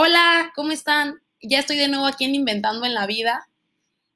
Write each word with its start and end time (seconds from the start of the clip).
Hola, 0.00 0.52
¿cómo 0.54 0.70
están? 0.70 1.20
Ya 1.42 1.58
estoy 1.58 1.76
de 1.76 1.88
nuevo 1.88 2.06
aquí 2.06 2.24
en 2.24 2.36
Inventando 2.36 2.86
en 2.86 2.94
la 2.94 3.04
Vida 3.04 3.48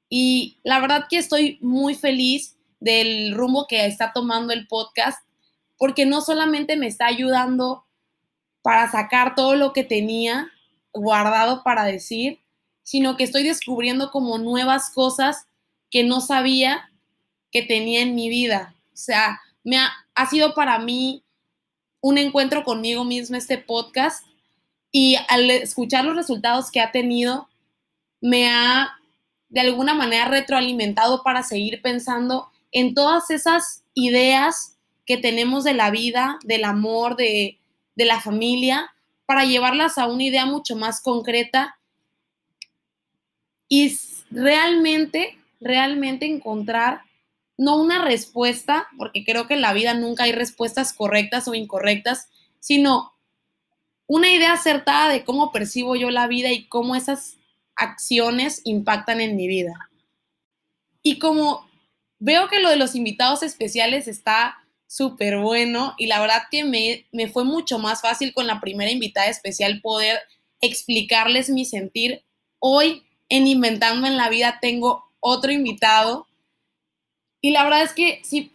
y 0.07 0.57
la 0.63 0.79
verdad 0.79 1.07
que 1.09 1.17
estoy 1.17 1.57
muy 1.59 1.93
feliz 1.93 2.55
del 2.79 3.33
rumbo 3.35 3.67
que 3.67 3.85
está 3.85 4.13
tomando 4.13 4.53
el 4.53 4.65
podcast 4.65 5.19
porque 5.77 6.05
no 6.05 6.21
solamente 6.21 6.77
me 6.77 6.87
está 6.87 7.07
ayudando 7.07 7.85
para 8.61 8.89
sacar 8.89 9.35
todo 9.35 9.57
lo 9.57 9.73
que 9.73 9.83
tenía 9.83 10.49
guardado 10.93 11.63
para 11.63 11.83
decir, 11.83 12.39
sino 12.83 13.17
que 13.17 13.25
estoy 13.25 13.43
descubriendo 13.43 14.09
como 14.09 14.37
nuevas 14.37 14.89
cosas 14.89 15.47
que 15.91 16.05
no 16.05 16.21
sabía 16.21 16.93
que 17.51 17.61
tenía 17.61 18.03
en 18.03 18.15
mi 18.15 18.29
vida. 18.29 18.73
O 18.93 18.95
sea, 18.95 19.41
me 19.65 19.79
ha, 19.79 19.91
ha 20.15 20.29
sido 20.29 20.53
para 20.53 20.79
mí 20.79 21.25
un 21.99 22.17
encuentro 22.17 22.63
conmigo 22.63 23.03
mismo 23.03 23.35
este 23.35 23.57
podcast 23.57 24.23
y 24.95 25.17
al 25.27 25.49
escuchar 25.49 26.05
los 26.05 26.15
resultados 26.15 26.69
que 26.69 26.79
ha 26.79 26.91
tenido, 26.91 27.49
me 28.21 28.47
ha 28.47 28.91
de 29.49 29.59
alguna 29.59 29.95
manera 29.95 30.25
retroalimentado 30.25 31.23
para 31.23 31.41
seguir 31.41 31.81
pensando 31.81 32.47
en 32.71 32.93
todas 32.93 33.31
esas 33.31 33.83
ideas 33.95 34.77
que 35.07 35.17
tenemos 35.17 35.63
de 35.63 35.73
la 35.73 35.89
vida, 35.89 36.37
del 36.43 36.63
amor, 36.63 37.15
de, 37.15 37.57
de 37.95 38.05
la 38.05 38.21
familia, 38.21 38.93
para 39.25 39.45
llevarlas 39.45 39.97
a 39.97 40.05
una 40.05 40.23
idea 40.23 40.45
mucho 40.45 40.75
más 40.75 41.01
concreta. 41.01 41.79
Y 43.67 43.97
realmente, 44.29 45.39
realmente 45.59 46.27
encontrar 46.27 47.01
no 47.57 47.77
una 47.81 48.05
respuesta, 48.05 48.87
porque 48.95 49.25
creo 49.25 49.47
que 49.47 49.55
en 49.55 49.61
la 49.61 49.73
vida 49.73 49.95
nunca 49.95 50.25
hay 50.25 50.33
respuestas 50.33 50.93
correctas 50.93 51.47
o 51.47 51.55
incorrectas, 51.55 52.29
sino 52.59 53.12
una 54.07 54.29
idea 54.29 54.53
acertada 54.53 55.09
de 55.09 55.23
cómo 55.23 55.51
percibo 55.51 55.95
yo 55.95 56.09
la 56.09 56.27
vida 56.27 56.51
y 56.51 56.67
cómo 56.67 56.95
esas 56.95 57.37
acciones 57.75 58.61
impactan 58.63 59.21
en 59.21 59.35
mi 59.35 59.47
vida. 59.47 59.89
Y 61.01 61.19
como 61.19 61.67
veo 62.19 62.47
que 62.47 62.59
lo 62.59 62.69
de 62.69 62.77
los 62.77 62.95
invitados 62.95 63.43
especiales 63.43 64.07
está 64.07 64.57
súper 64.87 65.39
bueno 65.39 65.95
y 65.97 66.07
la 66.07 66.21
verdad 66.21 66.43
que 66.51 66.63
me, 66.63 67.07
me, 67.11 67.27
fue 67.27 67.43
mucho 67.43 67.79
más 67.79 68.01
fácil 68.01 68.33
con 68.33 68.45
la 68.45 68.61
primera 68.61 68.91
invitada 68.91 69.27
especial 69.27 69.81
poder 69.81 70.19
explicarles 70.61 71.49
mi 71.49 71.65
sentir. 71.65 72.23
Hoy 72.59 73.03
en 73.29 73.47
Inventando 73.47 74.07
en 74.07 74.17
la 74.17 74.29
Vida 74.29 74.59
tengo 74.61 75.03
otro 75.19 75.51
invitado 75.51 76.27
y 77.41 77.51
la 77.51 77.63
verdad 77.63 77.83
es 77.83 77.93
que 77.93 78.21
si 78.23 78.51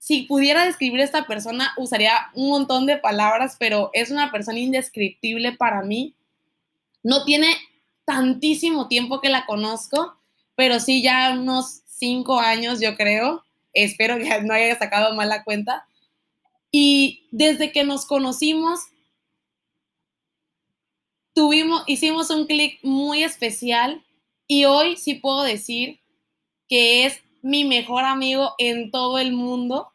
si 0.00 0.22
pudiera 0.22 0.64
describir 0.64 1.02
a 1.02 1.04
esta 1.04 1.26
persona, 1.26 1.74
usaría 1.76 2.30
un 2.34 2.48
montón 2.48 2.86
de 2.86 2.96
palabras, 2.96 3.56
pero 3.58 3.90
es 3.92 4.10
una 4.10 4.32
persona 4.32 4.58
indescriptible 4.58 5.52
para 5.52 5.82
mí. 5.82 6.14
No 7.02 7.24
tiene 7.24 7.54
tantísimo 8.06 8.88
tiempo 8.88 9.20
que 9.20 9.28
la 9.28 9.44
conozco, 9.44 10.16
pero 10.56 10.80
sí 10.80 11.02
ya 11.02 11.34
unos 11.38 11.82
cinco 11.86 12.40
años, 12.40 12.80
yo 12.80 12.96
creo. 12.96 13.44
Espero 13.74 14.16
que 14.16 14.40
no 14.42 14.54
haya 14.54 14.78
sacado 14.78 15.14
mal 15.14 15.28
la 15.28 15.44
cuenta. 15.44 15.86
Y 16.72 17.28
desde 17.30 17.70
que 17.70 17.84
nos 17.84 18.06
conocimos, 18.06 18.80
tuvimos, 21.34 21.84
hicimos 21.86 22.30
un 22.30 22.46
clic 22.46 22.78
muy 22.82 23.22
especial 23.22 24.02
y 24.46 24.64
hoy 24.64 24.96
sí 24.96 25.14
puedo 25.16 25.42
decir 25.42 26.00
que 26.70 27.04
es 27.04 27.20
mi 27.42 27.64
mejor 27.64 28.04
amigo 28.04 28.54
en 28.58 28.90
todo 28.90 29.18
el 29.18 29.32
mundo. 29.32 29.92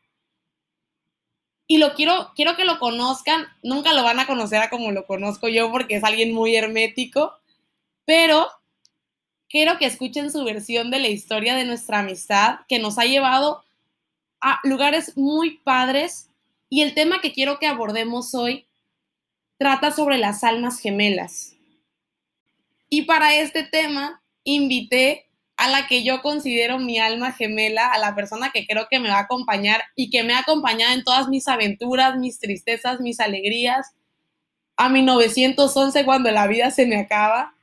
Y 1.67 1.77
lo 1.77 1.93
quiero, 1.93 2.31
quiero 2.35 2.55
que 2.55 2.65
lo 2.65 2.79
conozcan. 2.79 3.47
Nunca 3.63 3.93
lo 3.93 4.03
van 4.03 4.19
a 4.19 4.27
conocer 4.27 4.61
a 4.61 4.69
como 4.69 4.91
lo 4.91 5.05
conozco 5.05 5.47
yo 5.47 5.71
porque 5.71 5.95
es 5.95 6.03
alguien 6.03 6.33
muy 6.33 6.55
hermético. 6.55 7.33
Pero 8.05 8.47
quiero 9.49 9.77
que 9.77 9.85
escuchen 9.85 10.31
su 10.31 10.43
versión 10.43 10.91
de 10.91 10.99
la 10.99 11.07
historia 11.07 11.55
de 11.55 11.65
nuestra 11.65 11.99
amistad 11.99 12.59
que 12.67 12.79
nos 12.79 12.97
ha 12.99 13.05
llevado 13.05 13.63
a 14.41 14.59
lugares 14.63 15.17
muy 15.17 15.57
padres. 15.57 16.29
Y 16.69 16.81
el 16.81 16.93
tema 16.93 17.21
que 17.21 17.33
quiero 17.33 17.57
que 17.57 17.67
abordemos 17.67 18.35
hoy 18.35 18.65
trata 19.57 19.91
sobre 19.91 20.17
las 20.17 20.43
almas 20.43 20.79
gemelas. 20.79 21.55
Y 22.89 23.03
para 23.03 23.35
este 23.35 23.63
tema 23.63 24.21
invité 24.43 25.25
a 25.65 25.67
la 25.67 25.87
que 25.87 26.03
yo 26.03 26.21
considero 26.21 26.77
mi 26.77 26.99
alma 26.99 27.31
gemela, 27.31 27.87
a 27.87 27.97
la 27.97 28.13
persona 28.13 28.51
que 28.51 28.67
creo 28.67 28.87
que 28.87 28.99
me 28.99 29.09
va 29.09 29.17
a 29.17 29.21
acompañar 29.21 29.83
y 29.95 30.11
que 30.11 30.21
me 30.21 30.35
ha 30.35 30.39
acompañado 30.39 30.93
en 30.93 31.03
todas 31.03 31.27
mis 31.27 31.47
aventuras, 31.47 32.17
mis 32.17 32.37
tristezas, 32.39 32.99
mis 32.99 33.19
alegrías, 33.19 33.95
a 34.77 34.89
mi 34.89 35.01
911 35.01 36.05
cuando 36.05 36.29
la 36.29 36.45
vida 36.45 36.69
se 36.69 36.85
me 36.85 36.99
acaba. 36.99 37.55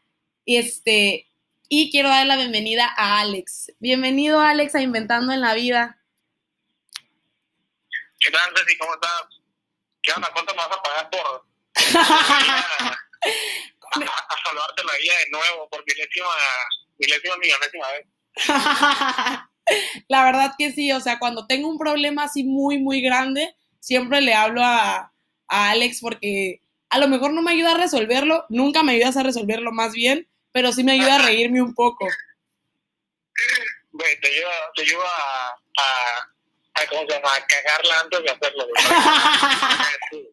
Y 0.45 0.57
este, 0.57 1.29
y 1.69 1.93
quiero 1.93 2.09
dar 2.09 2.27
la 2.27 2.35
bienvenida 2.37 2.93
a 2.97 3.21
Alex. 3.21 3.73
Bienvenido 3.79 4.41
Alex 4.41 4.75
a 4.75 4.83
Inventando 4.83 5.33
en 5.33 5.41
la 5.41 5.55
Vida. 5.55 6.03
¿Qué 8.19 8.33
tal, 8.33 8.53
Ceci? 8.57 8.77
¿Cómo 8.79 8.95
estás? 8.95 9.27
¿Qué 10.03 10.13
onda? 10.13 10.29
¿Cuánto 10.33 10.53
me 10.55 10.59
vas 10.59 10.77
a 10.77 10.83
pagar 10.83 11.09
por 11.09 11.47
a, 14.03 14.11
a, 14.11 14.37
salvarte 14.45 14.83
la 14.83 14.93
vida 14.99 15.15
de 15.25 15.31
nuevo 15.31 15.69
por 15.69 15.85
milésima 15.87 16.27
milésima 16.99 17.37
millonésima 17.37 17.87
vez. 17.93 18.07
La 20.09 20.25
verdad 20.25 20.55
que 20.59 20.73
sí, 20.73 20.93
o 20.93 21.01
sea, 21.01 21.19
cuando 21.19 21.47
tengo 21.47 21.69
un 21.69 21.79
problema 21.79 22.25
así 22.25 22.45
muy, 22.45 22.79
muy 22.79 23.01
grande, 23.01 23.55
siempre 23.81 24.21
le 24.21 24.35
hablo 24.35 24.63
a, 24.63 25.13
a 25.49 25.71
Alex 25.71 26.01
porque 26.01 26.63
a 26.91 26.99
lo 26.99 27.09
mejor 27.09 27.33
no 27.33 27.43
me 27.43 27.53
ayuda 27.53 27.73
a 27.73 27.79
resolverlo, 27.79 28.45
nunca 28.49 28.83
me 28.83 28.93
ayudas 28.93 29.17
a 29.17 29.23
resolverlo 29.23 29.73
más 29.73 29.93
bien, 29.93 30.29
pero 30.53 30.73
sí 30.73 30.85
me 30.85 30.93
ayuda 30.93 31.17
a 31.17 31.23
reírme 31.23 31.63
un 31.63 31.75
poco. 31.75 32.07
Güey, 33.93 34.21
te 34.21 34.29
ayuda, 34.29 34.51
te 34.75 34.83
ayuda 34.83 35.05
a, 35.05 35.49
a, 35.49 36.83
a, 36.83 36.87
¿cómo 36.89 37.03
se 37.03 37.15
llama? 37.15 37.29
a 37.35 37.47
cagarla 37.47 38.01
antes 38.01 38.23
de 38.23 38.31
hacerlo. 38.31 38.67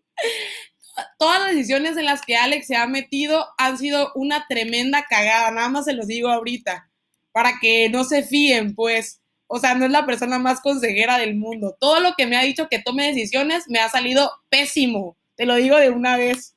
Todas 1.18 1.40
las 1.40 1.52
decisiones 1.52 1.98
en 1.98 2.06
las 2.06 2.22
que 2.22 2.36
Alex 2.36 2.68
se 2.68 2.76
ha 2.76 2.88
metido 2.88 3.48
han 3.58 3.78
sido 3.78 4.12
una 4.16 4.46
tremenda 4.48 5.06
cagada, 5.10 5.52
nada 5.52 5.70
más 5.70 5.86
se 5.86 5.94
los 5.94 6.08
digo 6.08 6.30
ahorita, 6.30 6.90
para 7.32 7.60
que 7.60 7.90
no 7.90 8.04
se 8.04 8.24
fíen, 8.24 8.76
pues. 8.76 9.22
O 9.52 9.60
sea, 9.60 9.74
no 9.74 9.86
es 9.86 9.92
la 9.92 10.06
persona 10.06 10.38
más 10.38 10.62
consejera 10.62 11.18
del 11.18 11.36
mundo. 11.36 11.76
Todo 11.80 12.00
lo 12.00 12.14
que 12.16 12.28
me 12.28 12.38
ha 12.38 12.44
dicho 12.44 12.70
que 12.70 12.80
tome 12.80 13.08
decisiones 13.08 13.64
me 13.68 13.80
ha 13.80 13.90
salido 13.90 14.32
pésimo. 14.50 15.18
Te 15.36 15.48
lo 15.48 15.56
digo 15.56 15.78
de 15.78 15.90
una 15.90 16.18
vez. 16.18 16.56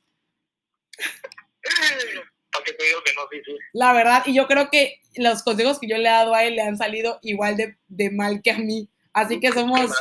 ¿Para 2.51 2.65
qué 2.65 2.73
te 2.73 2.85
digo 2.85 2.99
que 3.03 3.13
no? 3.15 3.21
Sí, 3.31 3.41
sí. 3.43 3.51
La 3.73 3.93
verdad, 3.93 4.23
y 4.27 4.35
yo 4.35 4.45
creo 4.45 4.69
que 4.69 5.01
los 5.15 5.41
consejos 5.41 5.79
que 5.79 5.87
yo 5.87 5.97
le 5.97 6.03
he 6.03 6.11
dado 6.11 6.35
a 6.35 6.43
él 6.43 6.55
le 6.55 6.61
han 6.61 6.77
salido 6.77 7.17
igual 7.23 7.57
de, 7.57 7.77
de 7.87 8.11
mal 8.11 8.41
que 8.43 8.51
a 8.51 8.59
mí. 8.59 8.89
Así 9.11 9.39
que 9.39 9.51
somos... 9.51 9.91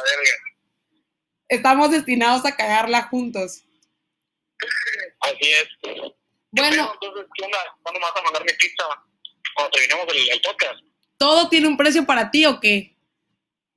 Estamos 1.49 1.91
destinados 1.91 2.45
a 2.45 2.57
cagarla 2.57 3.03
juntos. 3.05 3.65
Así 5.21 5.53
es. 5.53 5.69
Bueno. 6.51 6.93
Entonces, 6.95 7.27
¿qué 7.35 7.45
onda? 7.45 7.59
¿Cuándo 7.83 8.01
me 8.01 8.07
vas 8.07 8.17
a 8.17 8.23
mandar 8.23 8.45
mi 8.45 8.53
pizza? 8.55 8.85
Cuando 9.55 9.71
terminemos 9.71 10.07
el, 10.15 10.31
el 10.31 10.41
podcast. 10.41 10.81
¿Todo 11.19 11.49
tiene 11.49 11.69
un 11.69 11.77
precio 11.77 12.05
para 12.05 12.31
ti 12.31 12.45
o 12.47 12.59
qué? 12.61 12.97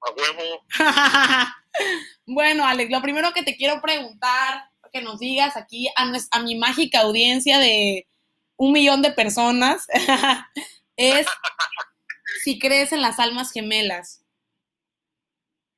A 0.02 0.12
huevo. 0.12 0.66
bueno, 2.26 2.66
Alex, 2.66 2.92
lo 2.92 3.02
primero 3.02 3.34
que 3.34 3.44
te 3.44 3.56
quiero 3.56 3.82
preguntar, 3.82 4.70
que 4.92 5.02
nos 5.02 5.20
digas 5.20 5.58
aquí 5.58 5.90
a, 5.96 6.12
a 6.32 6.40
mi 6.42 6.56
mágica 6.56 7.02
audiencia 7.02 7.60
de 7.60 8.08
un 8.56 8.72
millón 8.72 9.02
de 9.02 9.12
personas, 9.12 9.88
es 10.96 11.28
si 12.44 12.60
crees 12.60 12.94
en 12.94 13.02
las 13.02 13.20
almas 13.20 13.52
gemelas. 13.52 14.24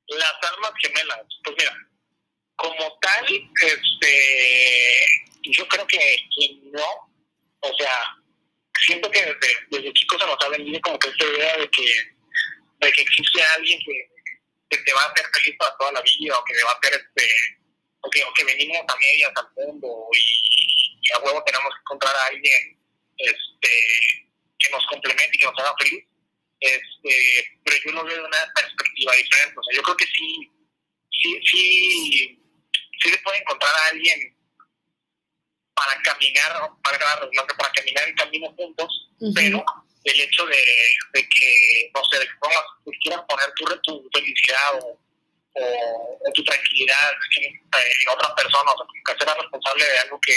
Las 0.07 0.51
almas 0.51 0.71
gemelas, 0.81 1.25
pues 1.43 1.55
mira, 1.59 1.86
como 2.57 2.99
tal, 2.99 3.25
este, 3.61 4.99
yo 5.43 5.67
creo 5.67 5.87
que, 5.87 6.17
no, 6.73 7.09
o 7.61 7.77
sea, 7.77 8.17
siento 8.85 9.09
que 9.09 9.19
desde, 9.19 9.57
desde 9.69 9.93
chicos 9.93 10.21
se 10.21 10.27
nos 10.27 10.37
ha 10.43 10.49
venido 10.49 10.79
como 10.81 10.99
que 10.99 11.09
esta 11.09 11.25
idea 11.25 11.57
de 11.57 11.69
que, 11.69 11.85
de 12.79 12.91
que 12.91 13.01
existe 13.01 13.41
alguien 13.55 13.79
que, 13.85 14.09
te 14.69 14.93
va 14.93 15.01
a 15.01 15.11
hacer 15.11 15.25
feliz 15.33 15.55
para 15.57 15.77
toda 15.77 15.91
la 15.93 16.01
vida 16.01 16.37
o 16.37 16.43
que 16.43 16.53
te 16.53 16.63
va 16.63 16.71
a 16.71 16.73
hacer 16.73 16.93
este 16.93 17.29
o 18.01 18.09
que, 18.09 18.23
o 18.23 18.33
que 18.33 18.43
venimos 18.43 18.77
a 18.87 18.95
medias 18.97 19.31
al 19.35 19.47
mundo 19.55 20.09
y, 20.13 21.11
a 21.13 21.19
huevo 21.19 21.41
tenemos 21.45 21.69
que 21.73 21.79
encontrar 21.79 22.13
a 22.13 22.25
alguien 22.25 22.77
este 23.17 23.69
que 24.59 24.69
nos 24.71 24.85
complemente 24.87 25.31
y 25.33 25.39
que 25.39 25.45
nos 25.45 25.57
haga 25.59 25.73
feliz. 25.79 26.03
Este 26.59 27.59
pero 27.63 27.77
yo 27.85 27.91
lo 27.91 28.03
veo 28.03 28.17
de 28.17 28.27
una 28.27 28.53
perspectiva 28.53 29.15
diferente. 29.15 29.55
O 29.57 29.63
sea 29.63 29.75
yo 29.75 29.83
creo 29.83 29.97
que 29.97 30.05
sí 30.05 30.51
sí 31.11 31.39
sí 31.45 32.36
sí 33.07 33.13
se 33.13 33.19
puede 33.19 33.39
encontrar 33.39 33.71
a 33.73 33.87
alguien 33.91 34.35
para 35.73 36.01
caminar, 36.01 36.71
para, 36.83 36.97
para 36.97 37.71
caminar 37.73 38.07
el 38.07 38.15
camino 38.15 38.51
juntos, 38.55 39.09
uh 39.19 39.27
-huh. 39.27 39.33
pero 39.35 39.63
el 40.03 40.21
hecho 40.21 40.45
de, 40.45 40.63
de, 41.13 41.29
que, 41.29 41.91
no 41.93 42.03
sé, 42.05 42.19
de 42.19 42.25
que, 42.25 42.33
pongas, 42.39 42.63
quieras 43.03 43.21
poner 43.27 43.51
tu, 43.55 43.65
tu 43.81 44.09
felicidad 44.13 44.79
o, 44.81 44.99
o, 45.53 46.19
o, 46.25 46.31
tu 46.33 46.43
tranquilidad 46.43 47.11
en, 47.37 47.45
en 47.45 48.09
otra 48.13 48.33
persona, 48.35 48.71
o 48.71 48.77
sea, 48.77 49.15
que 49.15 49.23
seas 49.23 49.37
responsable 49.37 49.85
de 49.85 49.99
algo 49.99 50.19
que, 50.21 50.33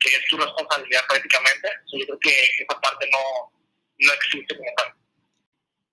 que 0.00 0.16
es 0.16 0.24
tu 0.28 0.36
responsabilidad 0.36 1.02
prácticamente. 1.08 1.68
yo 1.92 2.06
creo 2.06 2.18
que 2.20 2.50
esa 2.58 2.80
parte 2.80 3.08
no, 3.10 3.52
no 3.98 4.12
existe 4.12 4.56
como 4.56 4.70
tal. 4.76 4.92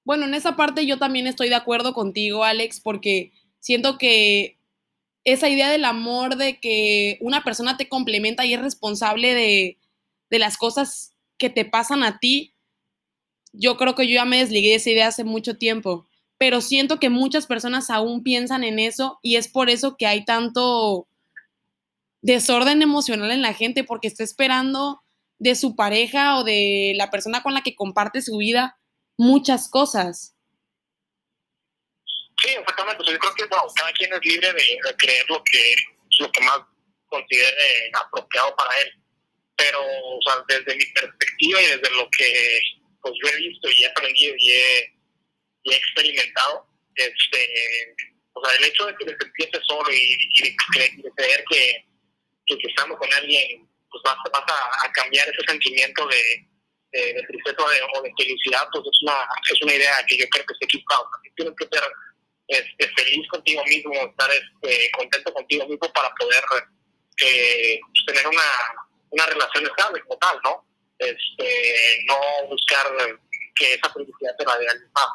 Bueno, 0.03 0.25
en 0.25 0.35
esa 0.35 0.55
parte 0.55 0.85
yo 0.85 0.99
también 0.99 1.25
estoy 1.25 1.49
de 1.49 1.55
acuerdo 1.55 1.93
contigo, 1.93 2.43
Alex, 2.43 2.79
porque 2.79 3.31
siento 3.59 3.97
que 3.97 4.59
esa 5.25 5.49
idea 5.49 5.69
del 5.69 5.85
amor, 5.85 6.37
de 6.37 6.59
que 6.59 7.17
una 7.19 7.43
persona 7.43 7.77
te 7.77 7.89
complementa 7.89 8.45
y 8.45 8.53
es 8.53 8.61
responsable 8.61 9.33
de, 9.33 9.77
de 10.29 10.39
las 10.39 10.57
cosas 10.57 11.13
que 11.37 11.49
te 11.49 11.65
pasan 11.65 12.03
a 12.03 12.19
ti, 12.19 12.53
yo 13.51 13.77
creo 13.77 13.95
que 13.95 14.07
yo 14.07 14.13
ya 14.13 14.25
me 14.25 14.39
desligué 14.39 14.69
de 14.69 14.75
esa 14.75 14.89
idea 14.91 15.07
hace 15.07 15.23
mucho 15.23 15.57
tiempo, 15.57 16.05
pero 16.37 16.61
siento 16.61 16.99
que 16.99 17.09
muchas 17.09 17.47
personas 17.47 17.89
aún 17.89 18.23
piensan 18.23 18.63
en 18.63 18.79
eso 18.79 19.19
y 19.21 19.37
es 19.37 19.47
por 19.47 19.69
eso 19.69 19.97
que 19.97 20.05
hay 20.05 20.25
tanto 20.25 21.07
desorden 22.21 22.81
emocional 22.81 23.31
en 23.31 23.41
la 23.41 23.53
gente 23.53 23.83
porque 23.83 24.07
está 24.07 24.23
esperando 24.23 25.01
de 25.39 25.55
su 25.55 25.75
pareja 25.75 26.37
o 26.37 26.43
de 26.43 26.93
la 26.95 27.09
persona 27.09 27.43
con 27.43 27.53
la 27.53 27.61
que 27.61 27.75
comparte 27.75 28.21
su 28.21 28.37
vida 28.37 28.77
muchas 29.17 29.69
cosas. 29.69 30.34
Sí, 32.41 32.49
exactamente. 32.49 33.03
yo 33.05 33.19
creo 33.19 33.33
que 33.35 33.47
cada 33.47 33.91
quien 33.93 34.13
es 34.13 34.19
libre 34.23 34.53
de, 34.53 34.95
creer 34.97 35.25
lo 35.29 35.43
que, 35.43 35.75
lo 36.19 36.31
que 36.31 36.41
más 36.41 36.59
considere 37.07 37.91
apropiado 37.93 38.55
para 38.55 38.77
él. 38.81 38.91
Pero, 39.57 39.79
o 39.81 40.19
sea, 40.21 40.43
desde 40.47 40.75
mi 40.75 40.85
perspectiva 40.87 41.61
y 41.61 41.65
desde 41.65 41.89
lo 41.95 42.09
que 42.17 42.59
pues, 43.01 43.13
yo 43.23 43.29
he 43.29 43.37
visto 43.37 43.69
y 43.69 43.83
he 43.83 43.87
aprendido 43.87 44.35
y 44.37 44.51
he, 44.51 44.93
y 45.63 45.73
experimentado, 45.73 46.67
este, 46.95 47.95
o 48.33 48.45
sea, 48.45 48.57
el 48.57 48.65
hecho 48.65 48.85
de 48.85 48.95
que 48.97 49.05
te 49.05 49.31
sientes 49.37 49.61
solo 49.65 49.91
y, 49.91 50.41
de, 50.41 50.55
creer 51.15 51.43
que, 51.49 51.85
que, 52.45 52.67
estando 52.67 52.97
con 52.97 53.11
alguien 53.13 53.67
pues 53.89 54.03
vas, 54.03 54.17
vas 54.31 54.43
a, 54.83 54.91
cambiar 54.91 55.27
ese 55.29 55.41
sentimiento 55.47 56.05
de, 56.07 56.47
de, 56.91 57.23
tristeza 57.27 57.63
o 57.63 58.01
de, 58.01 58.13
felicidad, 58.17 58.67
pues 58.73 58.83
es 58.91 59.03
una, 59.03 59.27
es 59.51 59.61
una 59.61 59.73
idea 59.73 60.05
que 60.07 60.17
yo 60.17 60.25
creo 60.29 60.45
que 60.45 60.55
se 60.59 60.65
equivocada. 60.65 61.03
Tienes 61.35 61.53
que 61.57 61.67
ser 61.71 61.83
este, 62.47 62.87
feliz 62.95 63.27
contigo 63.29 63.63
mismo, 63.65 63.93
estar 63.93 64.29
este, 64.31 64.91
contento 64.91 65.33
contigo 65.33 65.67
mismo 65.67 65.91
para 65.93 66.13
poder 66.15 66.43
eh, 67.21 67.79
tener 68.05 68.27
una, 68.27 68.43
una 69.09 69.25
relación 69.25 69.65
estable 69.65 70.01
como 70.01 70.17
tal, 70.17 70.37
¿no? 70.43 70.65
Este, 70.99 72.05
no 72.07 72.47
buscar 72.49 72.87
que 73.55 73.73
esa 73.73 73.91
felicidad 73.91 74.35
se 74.37 74.45
la 74.45 74.57
dé 74.57 74.67
alguien 74.67 74.91
más. 74.93 75.07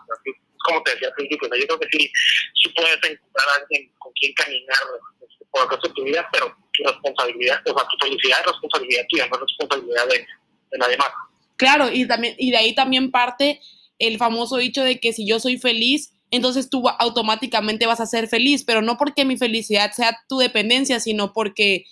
Como 0.65 0.83
te 0.83 0.93
decía 0.93 1.09
al 1.09 1.15
principio, 1.15 1.49
yo 1.57 1.67
creo 1.67 1.81
que 1.81 1.89
sí, 1.91 2.13
sí 2.55 2.69
puedes 2.75 2.97
encontrar 2.97 3.49
a 3.49 3.63
alguien 3.63 3.93
con 3.99 4.13
quien 4.13 4.33
caminar 4.35 4.83
este, 5.23 5.45
por 5.51 5.63
el 5.63 5.71
resto 5.71 5.89
de 5.89 5.95
tu 5.95 6.05
vida, 6.05 6.29
pero 6.33 6.55
tu 6.73 6.85
responsabilidad, 6.85 7.63
o 7.67 7.79
sea, 7.79 7.89
tu 7.89 8.07
felicidad 8.07 8.41
es 8.41 8.47
responsabilidad 8.47 9.07
tuya, 9.09 9.27
no 9.29 9.37
es 9.37 9.41
responsabilidad 9.41 10.09
de, 10.09 10.19
de 10.19 10.79
nadie 10.79 10.97
más. 10.99 11.11
Claro, 11.57 11.91
y, 11.93 12.07
también, 12.07 12.35
y 12.39 12.51
de 12.51 12.57
ahí 12.57 12.75
también 12.75 13.11
parte 13.11 13.61
el 13.99 14.19
famoso 14.19 14.57
dicho 14.57 14.83
de 14.83 14.99
que 14.99 15.13
si 15.13 15.27
yo 15.27 15.41
soy 15.41 15.59
feliz, 15.59 16.15
entonces 16.31 16.71
tú 16.71 16.89
automáticamente 16.89 17.87
vas 17.87 18.01
a 18.01 18.07
ser 18.07 18.29
feliz, 18.29 18.65
pero 18.65 18.83
no 18.83 18.97
porque 18.97 19.25
mi 19.25 19.37
felicidad 19.37 19.93
sea 19.93 20.19
tu 20.29 20.39
dependencia, 20.39 21.01
sino 21.01 21.33
porque 21.33 21.85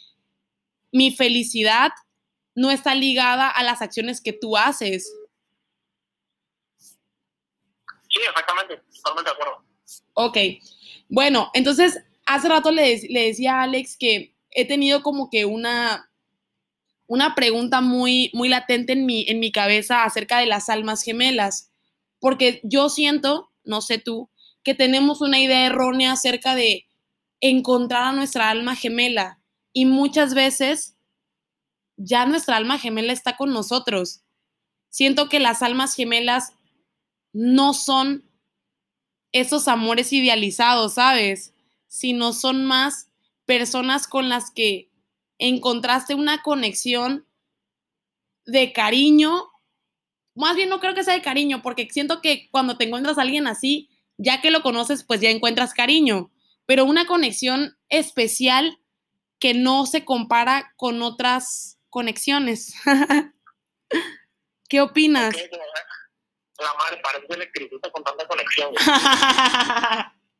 mi 0.92 1.10
felicidad 1.10 1.90
no 2.54 2.70
está 2.70 2.94
ligada 2.94 3.48
a 3.48 3.62
las 3.62 3.82
acciones 3.82 4.20
que 4.20 4.32
tú 4.32 4.56
haces. 4.56 5.12
Sí, 6.76 8.20
exactamente, 8.28 8.82
totalmente 8.94 9.30
de 9.30 9.34
acuerdo. 9.34 9.64
Ok, 10.14 10.38
bueno, 11.08 11.50
entonces 11.54 12.02
hace 12.26 12.48
rato 12.48 12.70
le, 12.70 13.00
le 13.08 13.26
decía 13.26 13.60
a 13.60 13.62
Alex 13.62 13.96
que 13.98 14.34
he 14.50 14.66
tenido 14.66 15.02
como 15.02 15.30
que 15.30 15.44
una 15.44 16.08
una 17.08 17.34
pregunta 17.34 17.80
muy, 17.80 18.30
muy 18.34 18.48
latente 18.48 18.92
en 18.92 19.06
mi, 19.06 19.24
en 19.28 19.40
mi 19.40 19.50
cabeza 19.50 20.04
acerca 20.04 20.38
de 20.38 20.46
las 20.46 20.68
almas 20.68 21.02
gemelas, 21.02 21.72
porque 22.20 22.60
yo 22.62 22.90
siento, 22.90 23.47
no 23.68 23.80
sé 23.80 23.98
tú, 23.98 24.30
que 24.64 24.74
tenemos 24.74 25.20
una 25.20 25.38
idea 25.38 25.66
errónea 25.66 26.12
acerca 26.12 26.54
de 26.54 26.86
encontrar 27.40 28.02
a 28.02 28.12
nuestra 28.12 28.50
alma 28.50 28.74
gemela 28.74 29.40
y 29.72 29.84
muchas 29.84 30.34
veces 30.34 30.96
ya 31.96 32.26
nuestra 32.26 32.56
alma 32.56 32.78
gemela 32.78 33.12
está 33.12 33.36
con 33.36 33.52
nosotros. 33.52 34.22
Siento 34.88 35.28
que 35.28 35.38
las 35.38 35.62
almas 35.62 35.94
gemelas 35.94 36.52
no 37.32 37.74
son 37.74 38.28
esos 39.32 39.68
amores 39.68 40.12
idealizados, 40.12 40.94
¿sabes? 40.94 41.54
Sino 41.86 42.32
son 42.32 42.64
más 42.64 43.10
personas 43.44 44.08
con 44.08 44.28
las 44.28 44.50
que 44.50 44.90
encontraste 45.38 46.14
una 46.14 46.42
conexión 46.42 47.26
de 48.46 48.72
cariño, 48.72 49.50
más 50.38 50.56
bien 50.56 50.68
no 50.68 50.80
creo 50.80 50.94
que 50.94 51.04
sea 51.04 51.14
de 51.14 51.22
cariño, 51.22 51.62
porque 51.62 51.88
siento 51.90 52.20
que 52.20 52.48
cuando 52.50 52.76
te 52.76 52.84
encuentras 52.84 53.18
a 53.18 53.22
alguien 53.22 53.46
así, 53.46 53.90
ya 54.16 54.40
que 54.40 54.50
lo 54.50 54.62
conoces, 54.62 55.04
pues 55.04 55.20
ya 55.20 55.30
encuentras 55.30 55.74
cariño, 55.74 56.30
pero 56.64 56.84
una 56.84 57.06
conexión 57.06 57.76
especial 57.88 58.78
que 59.40 59.54
no 59.54 59.86
se 59.86 60.04
compara 60.04 60.72
con 60.76 61.02
otras 61.02 61.78
conexiones. 61.90 62.74
¿Qué 64.68 64.80
opinas? 64.80 65.34
La 66.58 66.74
madre 66.74 67.00
parece 67.02 67.26
electricista 67.34 67.90
con 67.90 68.04
tanta 68.04 68.26
conexión. 68.26 68.74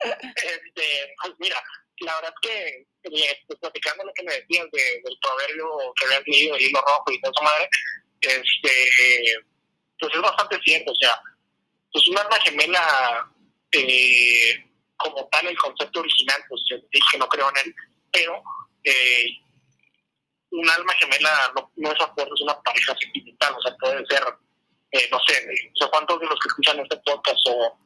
este, 0.00 0.84
pues 1.22 1.34
mira, 1.38 1.60
la 2.00 2.14
verdad 2.16 2.34
es 2.42 2.48
que 2.48 2.86
pues, 3.46 3.58
platicando 3.60 4.04
lo 4.04 4.12
que 4.14 4.22
me 4.24 4.34
decías 4.34 4.66
del 4.70 5.18
proverbio 5.22 5.92
que 5.98 6.06
habías 6.06 6.22
leído, 6.26 6.56
el 6.56 6.62
hilo 6.62 6.80
rojo 6.82 7.12
y 7.12 7.20
todo 7.20 7.32
eso, 7.32 7.42
madre, 7.42 7.68
este, 8.20 8.90
pues 9.98 10.14
es 10.14 10.20
bastante 10.20 10.58
cierto, 10.64 10.92
o 10.92 10.94
sea, 10.94 11.20
pues 11.92 12.08
un 12.08 12.18
alma 12.18 12.36
gemela, 12.44 13.30
eh, 13.72 14.64
como 14.96 15.26
tal, 15.28 15.46
el 15.46 15.56
concepto 15.56 16.00
original, 16.00 16.42
pues 16.48 16.62
dije 16.68 17.06
que 17.12 17.18
no 17.18 17.28
creo 17.28 17.48
en 17.50 17.66
él, 17.66 17.74
pero 18.12 18.42
eh, 18.84 19.26
un 20.50 20.68
alma 20.70 20.92
gemela 20.94 21.52
no, 21.54 21.70
no 21.76 21.92
es 21.92 22.00
acuerdo, 22.00 22.34
es 22.34 22.40
una 22.42 22.60
pareja 22.62 22.96
sentimental, 22.98 23.54
o 23.54 23.62
sea, 23.62 23.76
puede 23.76 24.04
ser, 24.06 24.22
eh, 24.92 25.08
no 25.10 25.18
sé, 25.26 25.46
o 25.74 25.78
sea, 25.78 25.88
¿cuántos 25.88 26.20
de 26.20 26.26
los 26.26 26.38
que 26.40 26.48
escuchan 26.48 26.80
este 26.80 26.96
podcast 26.98 27.40
o 27.48 27.78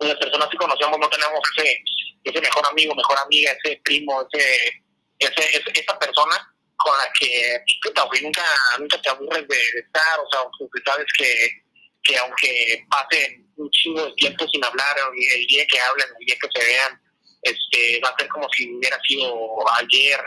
las 0.00 0.16
personas 0.16 0.48
que 0.48 0.56
conocemos 0.56 0.98
no 0.98 1.08
tenemos 1.08 1.40
ese 1.56 1.78
ese 2.24 2.40
mejor 2.40 2.64
amigo, 2.70 2.94
mejor 2.94 3.18
amiga, 3.18 3.52
ese 3.52 3.80
primo, 3.84 4.26
ese, 4.32 4.82
ese, 5.18 5.80
esa 5.80 5.98
persona 5.98 6.51
con 6.82 6.98
la 6.98 7.12
que 7.18 8.22
nunca, 8.22 8.44
nunca 8.78 9.00
te 9.00 9.08
aburres 9.08 9.46
de, 9.48 9.56
estar, 9.80 10.20
o 10.20 10.28
sea, 10.30 10.40
que 10.58 10.82
sabes 10.84 11.06
que, 11.16 11.62
que 12.04 12.18
aunque 12.18 12.84
pasen 12.90 13.46
un 13.56 13.70
chingo 13.70 14.06
de 14.06 14.14
tiempo 14.14 14.46
sin 14.52 14.64
hablar, 14.64 14.96
el 15.34 15.46
día 15.46 15.64
que 15.70 15.80
hablen, 15.80 16.06
el 16.18 16.26
día 16.26 16.36
que 16.40 16.60
se 16.60 16.66
vean, 16.66 17.00
este, 17.42 18.00
va 18.04 18.10
a 18.10 18.16
ser 18.18 18.28
como 18.28 18.48
si 18.52 18.70
hubiera 18.72 18.98
sido 19.06 19.70
ayer, 19.76 20.20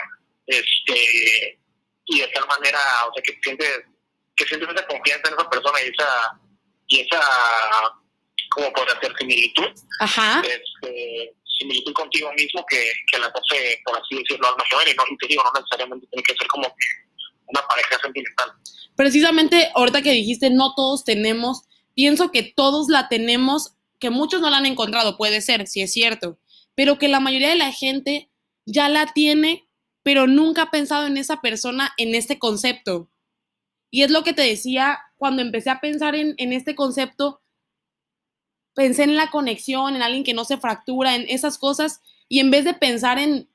este, 0.47 1.59
y 2.05 2.19
de 2.19 2.27
tal 2.27 2.47
manera, 2.47 2.79
o 3.09 3.13
sea, 3.13 3.23
que 3.23 3.39
sientes, 3.41 3.81
que 4.35 4.45
sientes 4.45 4.69
esa 4.69 4.87
confianza 4.87 5.29
en 5.29 5.35
esa 5.35 5.49
persona 5.49 5.79
y 5.81 5.89
esa, 5.89 6.39
y 6.87 7.01
esa, 7.01 7.21
como 8.51 8.71
por 8.73 8.89
hacer 8.89 9.13
similitud, 9.17 9.69
Ajá. 9.99 10.41
Este, 10.41 11.33
similitud 11.57 11.93
contigo 11.93 12.31
mismo 12.33 12.65
que, 12.69 12.91
que 13.11 13.19
la 13.19 13.27
hace, 13.27 13.79
por 13.85 13.97
así 13.97 14.15
decirlo, 14.15 14.47
alma 14.47 14.63
gemela. 14.69 14.91
Y 14.91 14.95
no, 14.95 15.03
te 15.19 15.27
digo, 15.27 15.43
no 15.43 15.59
necesariamente 15.59 16.07
tiene 16.07 16.23
que 16.23 16.35
ser 16.35 16.47
como 16.47 16.73
una 17.47 17.61
pareja 17.67 17.99
sentimental. 18.01 18.51
Precisamente 18.95 19.71
ahorita 19.75 20.01
que 20.01 20.11
dijiste, 20.11 20.49
no 20.49 20.73
todos 20.75 21.03
tenemos, 21.03 21.63
pienso 21.93 22.31
que 22.31 22.43
todos 22.43 22.87
la 22.89 23.07
tenemos, 23.09 23.75
que 23.99 24.09
muchos 24.09 24.41
no 24.41 24.49
la 24.49 24.57
han 24.57 24.65
encontrado, 24.65 25.17
puede 25.17 25.41
ser, 25.41 25.67
si 25.67 25.81
es 25.81 25.91
cierto, 25.91 26.37
pero 26.75 26.97
que 26.97 27.07
la 27.07 27.19
mayoría 27.19 27.49
de 27.49 27.55
la 27.55 27.71
gente 27.71 28.29
ya 28.65 28.89
la 28.89 29.13
tiene, 29.13 29.67
pero 30.03 30.27
nunca 30.27 30.63
ha 30.63 30.71
pensado 30.71 31.07
en 31.07 31.17
esa 31.17 31.41
persona, 31.41 31.93
en 31.97 32.15
este 32.15 32.39
concepto. 32.39 33.09
Y 33.91 34.03
es 34.03 34.11
lo 34.11 34.23
que 34.23 34.33
te 34.33 34.41
decía 34.41 34.99
cuando 35.17 35.41
empecé 35.41 35.69
a 35.69 35.79
pensar 35.79 36.15
en, 36.15 36.35
en 36.37 36.53
este 36.53 36.75
concepto, 36.75 37.41
pensé 38.75 39.03
en 39.03 39.15
la 39.15 39.31
conexión, 39.31 39.95
en 39.95 40.03
alguien 40.03 40.23
que 40.23 40.33
no 40.35 40.45
se 40.45 40.57
fractura, 40.57 41.15
en 41.15 41.25
esas 41.27 41.57
cosas, 41.57 42.01
y 42.27 42.39
en 42.39 42.51
vez 42.51 42.65
de 42.65 42.73
pensar 42.73 43.17
en 43.17 43.49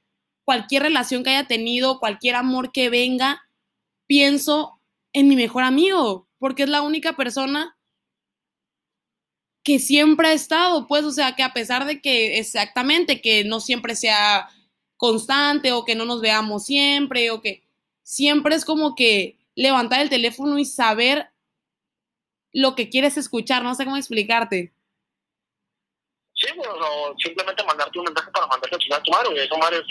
cualquier 0.45 0.83
relación 0.83 1.23
que 1.23 1.31
haya 1.31 1.47
tenido, 1.47 2.01
cualquier 2.01 2.35
amor 2.35 2.73
que 2.73 2.91
venga, 2.91 3.43
pienso 4.07 4.81
en 5.13 5.29
mi 5.29 5.37
mejor 5.37 5.63
amigo, 5.63 6.27
porque 6.39 6.65
es 6.65 6.69
la 6.69 6.83
única 6.83 7.13
persona 7.13 7.77
que 9.63 9.79
siempre 9.79 10.29
ha 10.29 10.33
estado, 10.33 10.87
pues, 10.87 11.05
o 11.05 11.13
sea, 11.13 11.37
que 11.37 11.43
a 11.43 11.53
pesar 11.53 11.85
de 11.85 12.01
que 12.01 12.39
exactamente, 12.39 13.21
que 13.21 13.45
no 13.45 13.61
siempre 13.61 13.95
sea 13.95 14.49
constante 14.97 15.73
o 15.73 15.85
que 15.85 15.95
no 15.95 16.05
nos 16.05 16.21
veamos 16.21 16.65
siempre 16.65 17.31
o 17.31 17.41
que 17.41 17.63
siempre 18.03 18.55
es 18.55 18.65
como 18.65 18.95
que 18.95 19.39
levantar 19.55 20.01
el 20.01 20.09
teléfono 20.09 20.59
y 20.59 20.65
saber 20.65 21.31
lo 22.53 22.75
que 22.75 22.89
quieres 22.89 23.17
escuchar, 23.17 23.63
no 23.63 23.75
sé 23.75 23.85
cómo 23.85 23.97
explicarte. 23.97 24.73
Sí, 26.41 26.53
bueno, 26.57 26.73
o 26.75 27.15
simplemente 27.19 27.63
mandarte 27.65 27.99
un 27.99 28.07
mensaje 28.07 28.31
para 28.31 28.47
mandarte 28.47 28.77
a 28.77 29.03
tu 29.03 29.11
madre. 29.11 29.45
Eso 29.45 29.59
madre 29.59 29.83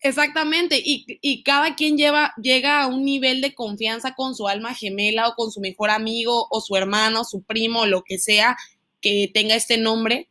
Exactamente, 0.00 0.80
y, 0.84 1.04
y, 1.22 1.42
cada 1.42 1.74
quien 1.74 1.96
lleva, 1.96 2.34
llega 2.40 2.82
a 2.82 2.86
un 2.86 3.04
nivel 3.04 3.40
de 3.40 3.54
confianza 3.54 4.14
con 4.14 4.34
su 4.34 4.46
alma 4.46 4.74
gemela 4.74 5.28
o 5.28 5.34
con 5.34 5.50
su 5.50 5.60
mejor 5.60 5.90
amigo 5.90 6.46
o 6.50 6.60
su 6.60 6.76
hermano, 6.76 7.24
su 7.24 7.42
primo, 7.42 7.86
lo 7.86 8.02
que 8.04 8.18
sea 8.18 8.56
que 9.00 9.30
tenga 9.32 9.54
este 9.54 9.78
nombre, 9.78 10.28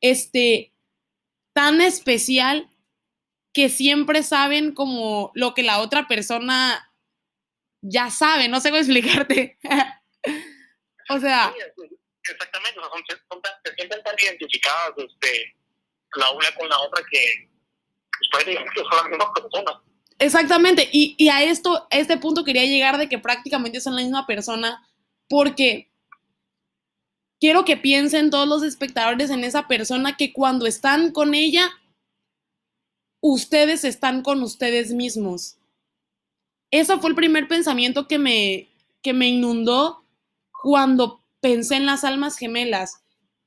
este, 0.00 0.72
tan 1.52 1.80
especial 1.80 2.68
que 3.52 3.68
siempre 3.68 4.22
saben 4.22 4.74
como 4.74 5.32
lo 5.34 5.54
que 5.54 5.62
la 5.62 5.80
otra 5.80 6.06
persona 6.06 6.92
ya 7.80 8.10
sabe, 8.10 8.48
no 8.48 8.60
sé 8.60 8.70
cómo 8.70 8.80
explicarte. 8.80 9.58
o 11.08 11.18
sea... 11.18 11.52
exactamente, 12.22 12.80
se 13.64 13.74
sienten 13.74 14.02
tan 14.02 14.14
identificadas 14.22 14.92
este, 14.96 15.56
la 16.16 16.30
una 16.30 16.54
con 16.54 16.68
la 16.68 16.78
otra 16.80 17.02
que 17.10 17.48
que 18.20 18.80
son 18.82 18.96
las 18.96 19.08
mismas 19.08 19.30
personas. 19.34 19.74
Exactamente, 20.18 20.88
y, 20.92 21.14
y 21.16 21.28
a 21.28 21.42
esto, 21.42 21.86
a 21.90 21.96
este 21.96 22.18
punto 22.18 22.44
quería 22.44 22.64
llegar 22.64 22.98
de 22.98 23.08
que 23.08 23.18
prácticamente 23.18 23.80
son 23.80 23.96
la 23.96 24.02
misma 24.02 24.26
persona, 24.26 24.86
porque 25.28 25.90
quiero 27.40 27.64
que 27.64 27.78
piensen 27.78 28.30
todos 28.30 28.46
los 28.46 28.62
espectadores 28.62 29.30
en 29.30 29.44
esa 29.44 29.66
persona 29.66 30.16
que 30.16 30.32
cuando 30.32 30.66
están 30.66 31.12
con 31.12 31.34
ella, 31.34 31.70
ustedes 33.20 33.84
están 33.84 34.22
con 34.22 34.42
ustedes 34.42 34.92
mismos. 34.92 35.56
Eso 36.70 37.00
fue 37.00 37.10
el 37.10 37.16
primer 37.16 37.48
pensamiento 37.48 38.06
que 38.06 38.18
me, 38.18 38.68
que 39.02 39.12
me 39.12 39.28
inundó 39.28 40.04
cuando 40.62 41.19
pensé 41.40 41.76
en 41.76 41.86
las 41.86 42.04
almas 42.04 42.36
gemelas, 42.36 42.94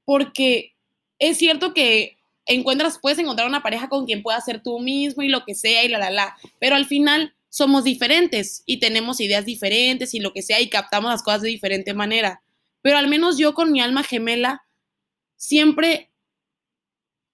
porque 0.06 0.76
es 1.20 1.38
cierto 1.38 1.74
que 1.74 2.18
encuentras, 2.46 3.00
puedes 3.02 3.20
encontrar 3.20 3.48
una 3.48 3.64
pareja 3.64 3.90
con 3.90 4.06
quien 4.06 4.24
puedas 4.24 4.46
ser 4.46 4.62
tú 4.62 4.80
mismo 4.80 5.24
y 5.24 5.30
lo 5.30 5.46
que 5.46 5.56
sea 5.56 5.84
y 5.84 5.88
la, 5.88 5.98
la, 5.98 6.10
la, 6.10 6.38
pero 6.60 6.76
al 6.76 6.86
final 6.86 7.36
somos 7.50 7.84
diferentes 7.84 8.64
y 8.66 8.80
tenemos 8.80 9.20
ideas 9.20 9.46
diferentes 9.46 10.14
y 10.14 10.20
lo 10.20 10.34
que 10.34 10.42
sea 10.42 10.60
y 10.60 10.70
captamos 10.70 11.12
las 11.12 11.24
cosas 11.24 11.44
de 11.44 11.50
diferente 11.50 11.94
manera. 11.94 12.42
Pero 12.82 12.98
al 12.98 13.08
menos 13.08 13.38
yo 13.38 13.54
con 13.54 13.72
mi 13.72 13.80
alma 13.80 14.04
gemela, 14.04 14.66
siempre 15.38 16.12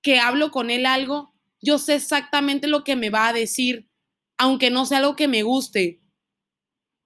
que 0.01 0.19
hablo 0.19 0.51
con 0.51 0.69
él 0.71 0.85
algo, 0.85 1.33
yo 1.61 1.79
sé 1.79 1.95
exactamente 1.95 2.67
lo 2.67 2.83
que 2.83 2.95
me 2.95 3.09
va 3.09 3.29
a 3.29 3.33
decir, 3.33 3.89
aunque 4.37 4.69
no 4.69 4.85
sea 4.85 4.99
algo 4.99 5.15
que 5.15 5.27
me 5.27 5.43
guste. 5.43 6.01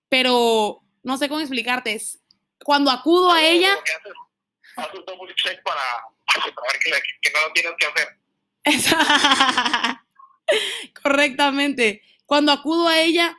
Pero 0.09 0.83
no 1.03 1.17
sé 1.17 1.29
cómo 1.29 1.39
explicarte. 1.39 1.99
Cuando 2.63 2.91
acudo 2.91 3.31
a 3.31 3.43
ella... 3.43 3.75
Correctamente. 11.03 12.01
Cuando 12.25 12.51
acudo 12.51 12.87
a 12.87 12.99
ella, 12.99 13.37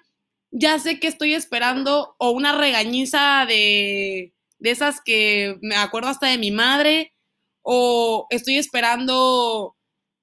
ya 0.51 0.79
sé 0.79 1.01
que 1.01 1.09
estoy 1.09 1.35
esperando 1.35 2.15
o 2.19 2.31
una 2.31 2.57
regañiza 2.57 3.45
de, 3.47 4.33
de 4.59 4.71
esas 4.71 5.01
que 5.01 5.59
me 5.63 5.77
acuerdo 5.77 6.09
hasta 6.09 6.29
de 6.29 6.39
mi 6.39 6.51
madre, 6.51 7.15
o 7.63 8.27
estoy 8.31 8.59
esperando 8.59 9.77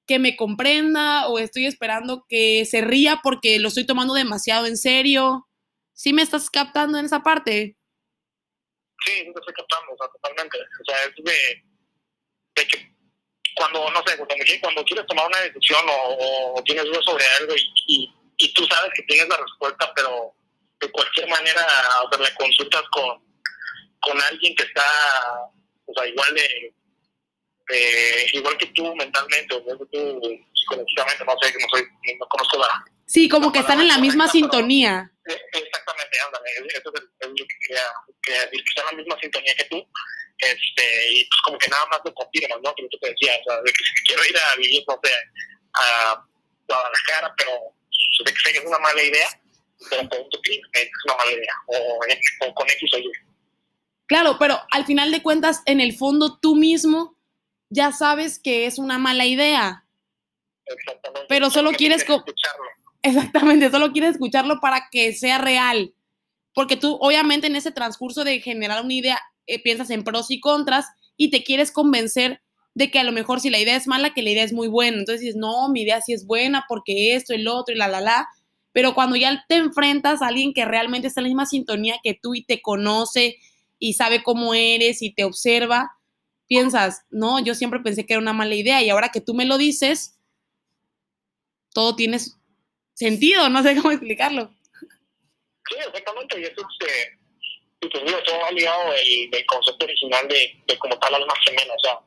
que 0.05 0.19
me 0.19 0.35
comprenda 0.35 1.27
o 1.27 1.39
estoy 1.39 1.65
esperando 1.65 2.25
que 2.27 2.65
se 2.65 2.81
ría 2.81 3.19
porque 3.23 3.59
lo 3.59 3.69
estoy 3.69 3.85
tomando 3.85 4.13
demasiado 4.13 4.65
en 4.65 4.77
serio. 4.77 5.47
¿Sí 5.93 6.13
me 6.13 6.21
estás 6.21 6.49
captando 6.49 6.97
en 6.97 7.05
esa 7.05 7.23
parte? 7.23 7.77
Sí, 9.05 9.11
te 9.23 9.39
estoy 9.39 9.53
captando, 9.53 9.93
o 9.93 9.97
sea, 9.97 10.07
totalmente. 10.07 10.57
O 10.59 10.85
sea, 10.85 11.03
es 11.03 11.15
de, 11.23 11.63
de 12.55 12.67
que 12.67 12.91
cuando, 13.55 13.89
no 13.89 14.03
sé, 14.05 14.17
cuando, 14.17 14.35
cuando 14.61 14.83
quieres 14.85 15.05
tomar 15.07 15.27
una 15.27 15.41
decisión 15.41 15.83
o, 15.87 16.61
tienes 16.65 16.85
dudas 16.85 17.03
sobre 17.05 17.25
algo 17.39 17.55
y, 17.87 18.13
y, 18.37 18.53
tú 18.53 18.65
sabes 18.65 18.91
que 18.95 19.03
tienes 19.03 19.27
la 19.27 19.37
respuesta, 19.37 19.91
pero 19.95 20.33
de 20.79 20.91
cualquier 20.91 21.27
manera, 21.29 21.65
o 22.03 22.09
sea, 22.09 22.23
la 22.23 22.35
consultas 22.35 22.83
con, 22.91 23.23
con 24.01 24.21
alguien 24.21 24.55
que 24.55 24.63
está, 24.63 24.83
o 25.85 25.93
sea, 25.93 26.07
igual 26.07 26.33
de 26.33 26.73
eh, 27.73 28.25
igual 28.33 28.57
que 28.57 28.67
tú 28.67 28.95
mentalmente, 28.95 29.55
o 29.55 29.59
igual 29.59 29.77
que 29.79 29.85
tú 29.85 30.21
psicológicamente, 30.61 31.25
no 31.25 31.35
sé, 31.41 31.53
no, 31.59 31.67
soy, 31.69 31.83
no 32.19 32.27
conozco 32.27 32.57
la... 32.59 32.67
Sí, 33.05 33.27
como 33.27 33.51
que 33.51 33.59
están 33.59 33.81
en 33.81 33.89
la 33.89 33.97
misma 33.97 34.27
sintonía. 34.27 35.11
Exactamente, 35.25 36.17
ándale, 36.25 36.49
eso 36.73 36.91
es, 36.95 37.27
lo 37.27 37.35
que 37.35 37.55
quería, 37.67 37.83
quería, 38.23 38.41
decir, 38.45 38.63
que 38.63 38.69
están 38.69 38.85
en 38.91 38.97
la 38.97 39.03
misma 39.03 39.19
sintonía 39.21 39.55
que 39.55 39.65
tú, 39.65 39.87
este, 40.37 41.11
y 41.13 41.25
pues 41.25 41.41
como 41.43 41.57
que 41.57 41.69
nada 41.69 41.85
más 41.91 41.99
lo 42.03 42.13
confirmas, 42.13 42.59
¿no? 42.63 42.73
Que 42.75 42.87
tú 42.89 42.97
te 42.99 43.09
decías, 43.09 43.37
o 43.45 43.51
sea, 43.51 43.61
de 43.61 43.71
que 43.71 43.83
si 43.83 44.03
quiero 44.05 44.25
ir 44.25 44.37
a 44.37 44.55
vivir, 44.57 44.83
no 44.87 44.99
sé, 45.03 45.11
a 45.73 46.25
Guadalajara, 46.67 47.33
pero 47.37 47.51
de 48.25 48.33
que 48.33 48.39
sé 48.39 48.51
que 48.53 48.59
es 48.59 48.65
una 48.65 48.79
mala 48.79 49.03
idea, 49.03 49.27
pero 49.89 50.09
por 50.09 50.19
un 50.19 50.29
es 50.73 50.89
una 51.05 51.15
mala 51.17 51.31
idea, 51.31 51.55
o, 51.67 52.47
o 52.47 52.53
con 52.53 52.69
X 52.69 52.93
o 52.93 52.97
Y. 52.97 53.11
Claro, 54.07 54.37
pero 54.39 54.59
al 54.71 54.85
final 54.85 55.11
de 55.11 55.21
cuentas, 55.23 55.61
en 55.65 55.79
el 55.79 55.95
fondo 55.95 56.39
tú 56.39 56.55
mismo 56.55 57.17
ya 57.69 57.91
sabes 57.93 58.39
que 58.39 58.65
es 58.65 58.77
una 58.77 58.97
mala 58.97 59.25
idea. 59.25 59.85
Exactamente. 60.77 61.25
Pero 61.29 61.49
solo 61.49 61.71
quieres 61.71 62.01
escucharlo. 62.01 62.65
Exactamente, 63.03 63.71
solo 63.71 63.91
quieres 63.91 64.11
escucharlo 64.11 64.59
para 64.59 64.87
que 64.91 65.13
sea 65.13 65.37
real. 65.37 65.93
Porque 66.53 66.75
tú, 66.75 66.97
obviamente, 66.99 67.47
en 67.47 67.55
ese 67.55 67.71
transcurso 67.71 68.23
de 68.23 68.41
generar 68.41 68.83
una 68.83 68.93
idea, 68.93 69.19
eh, 69.47 69.61
piensas 69.61 69.89
en 69.89 70.03
pros 70.03 70.29
y 70.29 70.39
contras 70.39 70.85
y 71.17 71.31
te 71.31 71.43
quieres 71.43 71.71
convencer 71.71 72.41
de 72.73 72.89
que 72.89 72.99
a 72.99 73.03
lo 73.03 73.11
mejor 73.11 73.39
si 73.39 73.49
la 73.49 73.59
idea 73.59 73.75
es 73.75 73.87
mala, 73.87 74.13
que 74.13 74.21
la 74.21 74.29
idea 74.29 74.43
es 74.43 74.53
muy 74.53 74.67
buena. 74.67 74.97
Entonces 74.97 75.21
dices, 75.21 75.35
no, 75.35 75.69
mi 75.69 75.81
idea 75.81 76.01
sí 76.01 76.13
es 76.13 76.25
buena 76.25 76.65
porque 76.67 77.15
esto, 77.15 77.33
el 77.33 77.47
otro 77.47 77.73
y 77.73 77.77
la, 77.77 77.87
la, 77.87 78.01
la. 78.01 78.27
Pero 78.71 78.93
cuando 78.93 79.15
ya 79.15 79.43
te 79.47 79.55
enfrentas 79.55 80.21
a 80.21 80.27
alguien 80.27 80.53
que 80.53 80.65
realmente 80.65 81.07
está 81.07 81.19
en 81.19 81.25
la 81.25 81.29
misma 81.29 81.45
sintonía 81.45 81.95
que 82.03 82.13
tú 82.13 82.35
y 82.35 82.43
te 82.43 82.61
conoce 82.61 83.37
y 83.79 83.93
sabe 83.93 84.23
cómo 84.23 84.53
eres 84.53 85.01
y 85.01 85.13
te 85.13 85.25
observa, 85.25 85.91
piensas, 86.47 87.03
no, 87.09 87.39
yo 87.39 87.55
siempre 87.55 87.79
pensé 87.79 88.05
que 88.05 88.13
era 88.13 88.21
una 88.21 88.33
mala 88.33 88.55
idea 88.55 88.81
y 88.81 88.89
ahora 88.89 89.09
que 89.09 89.21
tú 89.21 89.33
me 89.33 89.45
lo 89.45 89.57
dices, 89.57 90.17
todo 91.73 91.95
tiene 91.95 92.17
sentido, 92.93 93.49
no 93.49 93.63
sé 93.63 93.75
cómo 93.81 93.91
explicarlo. 93.91 94.51
Sí, 95.69 95.75
exactamente, 95.87 96.39
y 96.39 96.43
eso 96.43 96.61
es, 96.61 97.07
y 97.81 97.87
pues 97.87 98.05
digo, 98.05 98.21
todo 98.23 98.45
ha 98.45 98.51
ligado 98.51 98.93
el, 98.93 99.29
el, 99.33 99.45
concepto 99.45 99.85
original 99.85 100.27
de, 100.27 100.55
de 100.67 100.77
como 100.77 100.97
tal 100.99 101.15
alma 101.15 101.33
gemela, 101.45 101.73
o 101.73 101.79
sea, 101.79 101.99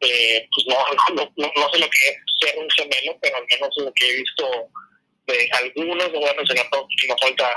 eh, 0.00 0.48
pues 0.54 0.66
no, 0.66 0.76
no, 1.14 1.32
no, 1.36 1.70
sé 1.70 1.78
lo 1.78 1.86
que 1.86 2.08
es 2.08 2.16
ser 2.40 2.58
un 2.58 2.68
gemelo, 2.70 3.16
pero 3.20 3.36
al 3.36 3.46
menos 3.50 3.68
lo 3.76 3.92
que 3.92 4.08
he 4.08 4.16
visto 4.16 4.70
de 5.26 5.48
algunos, 5.52 6.12
no 6.12 6.20
voy 6.20 6.28
a 6.28 6.34
mencionar 6.34 6.68
todos, 6.70 6.86
no 7.08 7.16
falta 7.18 7.54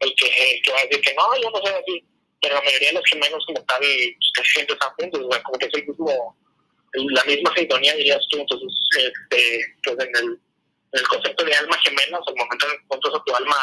el 0.00 0.14
que, 0.14 0.26
el 0.26 0.62
que 0.62 0.72
va 0.72 0.78
a 0.78 0.84
decir 0.84 1.00
que 1.00 1.14
no, 1.14 1.42
yo 1.42 1.50
no 1.50 1.58
soy 1.58 1.74
así, 1.74 2.04
pero 2.40 2.54
la 2.54 2.62
mayoría 2.62 2.88
de 2.88 2.94
los 2.94 3.10
gemelos 3.10 3.44
como 3.46 3.62
tal 3.64 3.82
se 3.82 4.44
sienten 4.44 4.78
juntos, 4.78 5.20
o 5.20 5.32
sea, 5.32 5.42
como 5.42 5.58
que 5.58 5.66
es 5.66 5.74
el 5.74 5.86
mismo, 5.86 6.36
la 6.92 7.24
misma 7.24 7.54
sintonía 7.54 7.94
dirías 7.96 8.26
tú, 8.30 8.38
entonces 8.38 8.68
este, 8.96 9.74
pues 9.82 9.98
en 9.98 10.16
el, 10.16 10.40
el 10.92 11.08
concepto 11.08 11.44
de 11.44 11.54
alma 11.54 11.76
gemela, 11.84 12.18
o 12.18 12.30
el 12.30 12.36
momento 12.36 12.66
en 12.66 12.72
que 12.72 12.82
encuentras 12.84 13.14
a 13.14 13.24
tu 13.24 13.34
alma 13.34 13.56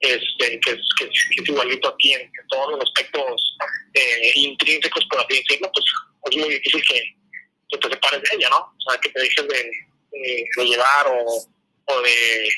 este, 0.00 0.60
que, 0.60 0.70
es, 0.72 0.80
que, 0.98 1.04
es, 1.04 1.48
igualito 1.48 1.88
a 1.88 1.96
ti 1.96 2.12
en, 2.12 2.30
todos 2.48 2.72
los 2.72 2.82
aspectos 2.82 3.56
eh, 3.94 4.32
intrínsecos, 4.34 5.06
por 5.06 5.20
así 5.20 5.38
decirlo, 5.38 5.70
pues 5.72 5.84
es 6.30 6.36
muy 6.36 6.54
difícil 6.54 6.82
que, 6.88 7.02
que, 7.70 7.78
te 7.78 7.88
separes 7.88 8.22
de 8.22 8.36
ella, 8.36 8.48
¿no? 8.50 8.58
O 8.58 8.90
sea, 8.90 9.00
que 9.00 9.08
te 9.10 9.20
dejes 9.20 9.48
de, 9.48 9.70
de, 10.12 10.64
llevar 10.64 11.06
o, 11.08 11.24
o, 11.24 12.00
de, 12.02 12.48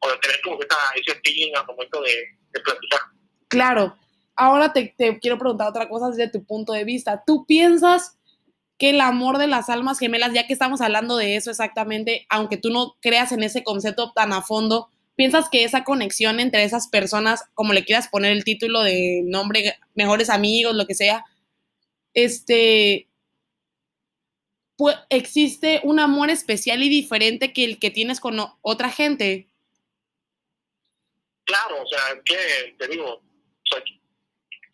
o 0.00 0.10
de 0.10 0.18
tener 0.18 0.40
como 0.42 0.60
esa, 0.62 0.76
ese 0.94 1.20
feeling 1.24 1.52
al 1.56 1.66
momento 1.66 2.00
de, 2.02 2.14
de 2.52 2.60
platicar. 2.60 3.00
Claro, 3.48 3.96
ahora 4.36 4.72
te, 4.72 4.94
quiero 5.20 5.38
preguntar 5.38 5.68
otra 5.68 5.88
cosa 5.88 6.10
desde 6.10 6.30
tu 6.30 6.44
punto 6.44 6.72
de 6.72 6.84
vista. 6.84 7.22
¿Tú 7.26 7.44
piensas 7.46 8.18
que 8.80 8.90
el 8.90 9.02
amor 9.02 9.36
de 9.36 9.46
las 9.46 9.68
almas 9.68 9.98
gemelas, 9.98 10.32
ya 10.32 10.46
que 10.46 10.54
estamos 10.54 10.80
hablando 10.80 11.18
de 11.18 11.36
eso 11.36 11.50
exactamente, 11.50 12.26
aunque 12.30 12.56
tú 12.56 12.70
no 12.70 12.96
creas 13.02 13.30
en 13.30 13.42
ese 13.42 13.62
concepto 13.62 14.12
tan 14.12 14.32
a 14.32 14.40
fondo, 14.40 14.88
piensas 15.16 15.50
que 15.50 15.64
esa 15.64 15.84
conexión 15.84 16.40
entre 16.40 16.64
esas 16.64 16.88
personas, 16.88 17.44
como 17.52 17.74
le 17.74 17.84
quieras 17.84 18.08
poner 18.08 18.32
el 18.32 18.42
título 18.42 18.80
de 18.82 19.20
nombre, 19.26 19.78
mejores 19.94 20.30
amigos, 20.30 20.74
lo 20.74 20.86
que 20.86 20.94
sea, 20.94 21.26
este, 22.14 23.06
pues, 24.78 24.96
existe 25.10 25.80
un 25.82 26.00
amor 26.00 26.30
especial 26.30 26.82
y 26.82 26.88
diferente 26.88 27.52
que 27.52 27.64
el 27.64 27.78
que 27.78 27.90
tienes 27.90 28.18
con 28.18 28.38
otra 28.62 28.88
gente? 28.88 29.46
Claro, 31.44 31.82
o 31.82 31.86
sea, 31.86 32.18
que 32.24 32.76
te 32.78 32.88
digo, 32.88 33.20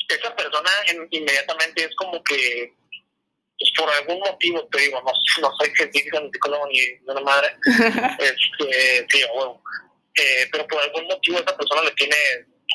esa 0.08 0.36
persona 0.36 0.70
inmediatamente 1.10 1.86
es 1.86 1.96
como 1.96 2.22
que 2.22 2.72
pues 3.58 3.70
por 3.76 3.88
algún 3.90 4.18
motivo 4.20 4.66
te 4.68 4.80
digo 4.80 5.00
no, 5.02 5.12
no 5.42 5.56
soy 5.58 5.70
científico 5.76 6.20
ni 6.20 6.30
psicólogo 6.30 6.66
ni 6.68 6.80
una 7.06 7.20
madre 7.20 7.56
este 8.18 9.06
sí 9.10 9.24
bueno 9.34 9.62
eh, 10.14 10.48
pero 10.50 10.66
por 10.66 10.82
algún 10.82 11.06
motivo 11.06 11.38
esa 11.38 11.56
persona 11.56 11.82
le 11.82 11.90
tiene 11.92 12.16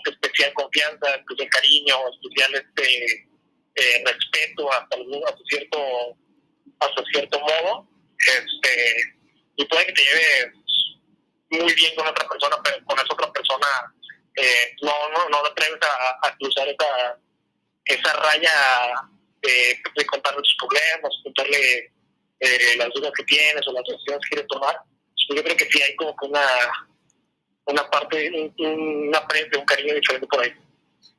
especial 0.06 0.54
confianza 0.54 1.16
especial 1.16 1.50
cariño 1.50 1.96
especial 2.10 2.56
este 2.56 3.28
eh, 3.76 4.04
respeto 4.06 4.72
hasta, 4.72 4.96
hasta 4.96 5.44
cierto 5.50 5.80
hasta 6.80 7.04
cierto 7.12 7.40
modo 7.40 7.88
este 8.18 9.22
y 9.56 9.66
puede 9.66 9.86
que 9.86 9.94
te 9.94 10.02
lleve 10.04 10.54
muy 11.52 11.74
bien 11.74 11.96
con 11.96 12.08
otra 12.08 12.28
persona, 12.28 12.56
pero 12.64 12.84
con 12.86 12.98
esa 12.98 13.14
otra 13.14 13.32
persona 13.32 13.68
eh, 14.36 14.76
no, 14.82 15.10
no, 15.10 15.30
no 15.30 15.42
te 15.44 15.50
atreves 15.50 15.80
a, 15.84 16.28
a 16.28 16.36
cruzar 16.38 16.68
esa, 16.68 17.20
esa 17.86 18.14
raya 18.14 18.52
de, 19.42 19.78
de 19.96 20.06
contarle 20.06 20.42
tus 20.42 20.56
problemas, 20.60 21.12
contarle 21.24 21.92
eh, 22.40 22.76
las 22.78 22.90
dudas 22.94 23.12
que 23.16 23.24
tienes 23.24 23.68
o 23.68 23.74
las 23.74 23.84
decisiones 23.88 24.22
que 24.24 24.30
quieres 24.36 24.48
tomar. 24.48 24.76
Yo 25.34 25.44
creo 25.44 25.56
que 25.56 25.66
sí 25.66 25.82
hay 25.82 25.96
como 25.96 26.16
que 26.16 26.26
una, 26.28 26.42
una 27.66 27.90
parte, 27.90 28.30
un, 28.30 28.54
una 29.08 29.22
de 29.30 29.58
un 29.58 29.66
cariño 29.66 29.96
diferente 29.96 30.28
por 30.28 30.42
ahí. 30.42 30.52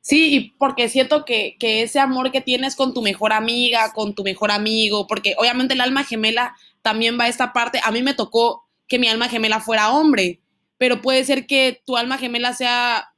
Sí, 0.01 0.35
y 0.35 0.49
porque 0.51 0.89
siento 0.89 1.23
que, 1.23 1.55
que 1.59 1.81
ese 1.81 1.99
amor 1.99 2.31
que 2.31 2.41
tienes 2.41 2.75
con 2.75 2.93
tu 2.93 3.01
mejor 3.01 3.31
amiga, 3.33 3.93
con 3.93 4.13
tu 4.13 4.23
mejor 4.23 4.51
amigo, 4.51 5.07
porque 5.07 5.33
obviamente 5.37 5.73
el 5.73 5.81
alma 5.81 6.03
gemela 6.03 6.55
también 6.81 7.17
va 7.17 7.25
a 7.25 7.29
esta 7.29 7.53
parte. 7.53 7.79
A 7.83 7.91
mí 7.91 8.03
me 8.03 8.13
tocó 8.13 8.67
que 8.87 8.99
mi 8.99 9.07
alma 9.07 9.29
gemela 9.29 9.61
fuera 9.61 9.91
hombre, 9.91 10.41
pero 10.77 11.01
puede 11.01 11.23
ser 11.23 11.47
que 11.47 11.81
tu 11.85 11.95
alma 11.95 12.17
gemela 12.17 12.53
sea 12.53 13.13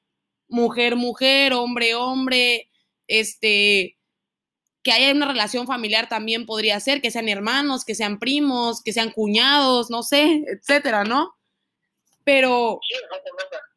mujer, 0.48 0.96
mujer, 0.96 1.54
hombre, 1.54 1.96
hombre, 1.96 2.70
este, 3.08 3.95
que 4.86 4.92
haya 4.92 5.12
una 5.12 5.26
relación 5.26 5.66
familiar 5.66 6.08
también 6.08 6.46
podría 6.46 6.80
ser, 6.80 7.02
que 7.02 7.10
sean 7.10 7.28
hermanos, 7.28 7.84
que 7.84 7.96
sean 7.96 8.20
primos, 8.20 8.84
que 8.84 8.94
sean 8.94 9.12
cuñados, 9.12 9.90
no 9.90 10.04
sé, 10.04 10.44
etcétera, 10.46 11.04
¿no? 11.04 11.36
Pero 12.24 12.80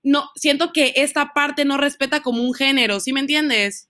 no, 0.02 0.30
siento 0.34 0.70
que 0.70 0.92
esta 0.96 1.32
parte 1.32 1.64
no 1.64 1.78
respeta 1.78 2.20
como 2.20 2.42
un 2.42 2.52
género, 2.52 3.00
¿sí 3.00 3.14
me 3.14 3.20
entiendes? 3.20 3.88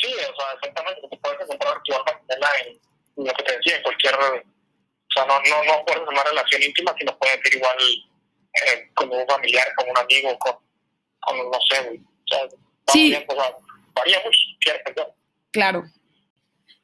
Sí, 0.00 0.08
o 0.14 0.34
sea, 0.34 0.52
exactamente, 0.54 1.02
te 1.10 1.16
puedes 1.18 1.40
encontrar 1.42 1.82
tu 1.84 1.94
alma 1.94 2.48
en 2.64 3.26
lo 3.26 3.34
que 3.34 3.42
te 3.42 3.56
decía, 3.58 3.76
en 3.76 3.82
cualquier, 3.82 4.14
o 4.14 4.42
sea, 5.12 5.26
no, 5.26 5.38
no, 5.42 5.64
no 5.64 5.84
puedes 5.84 6.08
una 6.08 6.24
relación 6.24 6.62
íntima, 6.62 6.94
sino 6.98 7.18
puede 7.18 7.38
ser 7.42 7.54
igual 7.54 7.76
eh, 8.64 8.90
como 8.94 9.14
un 9.14 9.26
familiar, 9.26 9.66
como 9.76 9.90
un 9.90 9.98
amigo, 9.98 10.38
con, 10.38 10.56
con 11.20 11.36
no 11.36 11.58
sé, 11.70 12.00
o 12.00 12.34
sea, 12.34 12.48
sí. 12.86 13.14
o 13.28 13.34
sea, 13.34 13.56
varía 13.94 14.22
mucho, 14.24 14.38
Claro. 15.56 15.90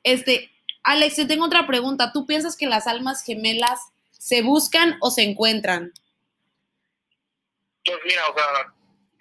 Este, 0.03 0.51
Alex, 0.83 1.17
te 1.17 1.27
tengo 1.27 1.45
otra 1.45 1.67
pregunta. 1.67 2.11
¿Tú 2.11 2.25
piensas 2.25 2.57
que 2.57 2.65
las 2.65 2.87
almas 2.87 3.23
gemelas 3.23 3.79
se 4.13 4.41
buscan 4.41 4.97
o 5.03 5.11
se 5.11 5.25
encuentran? 5.25 5.93
Pues 7.85 7.99
mira, 8.07 8.27
o 8.29 8.35
sea, 8.35 8.73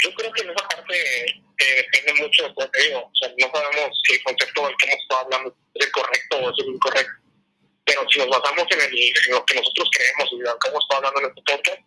yo 0.06 0.14
creo 0.16 0.32
que 0.32 0.44
en 0.44 0.52
esa 0.52 0.68
parte 0.70 0.96
eh, 1.28 1.88
depende 1.92 2.22
mucho, 2.24 2.44
de 2.44 2.54
lo 2.58 2.72
que 2.72 2.82
digo, 2.82 3.00
o 3.00 3.12
sea, 3.14 3.28
no 3.28 3.52
sabemos 3.52 4.02
si 4.08 4.14
el 4.14 4.24
concepto 4.24 4.68
del 4.68 4.78
que 4.78 4.86
hemos 4.86 5.02
estado 5.02 5.22
hablando 5.22 5.58
es 5.74 5.92
correcto 5.92 6.38
o 6.38 6.50
es 6.50 6.66
incorrecto, 6.66 7.22
pero 7.84 8.10
si 8.10 8.20
nos 8.20 8.30
basamos 8.30 8.66
en, 8.72 8.82
el, 8.82 9.14
lo 9.32 9.46
que 9.46 9.56
nosotros 9.56 9.90
creemos 9.92 10.30
y 10.32 10.38
lo 10.38 10.60
que 10.60 10.70
hemos 10.70 10.82
estado 10.82 10.98
hablando 11.06 11.20
en 11.20 11.26
este 11.28 11.42
podcast, 11.42 11.82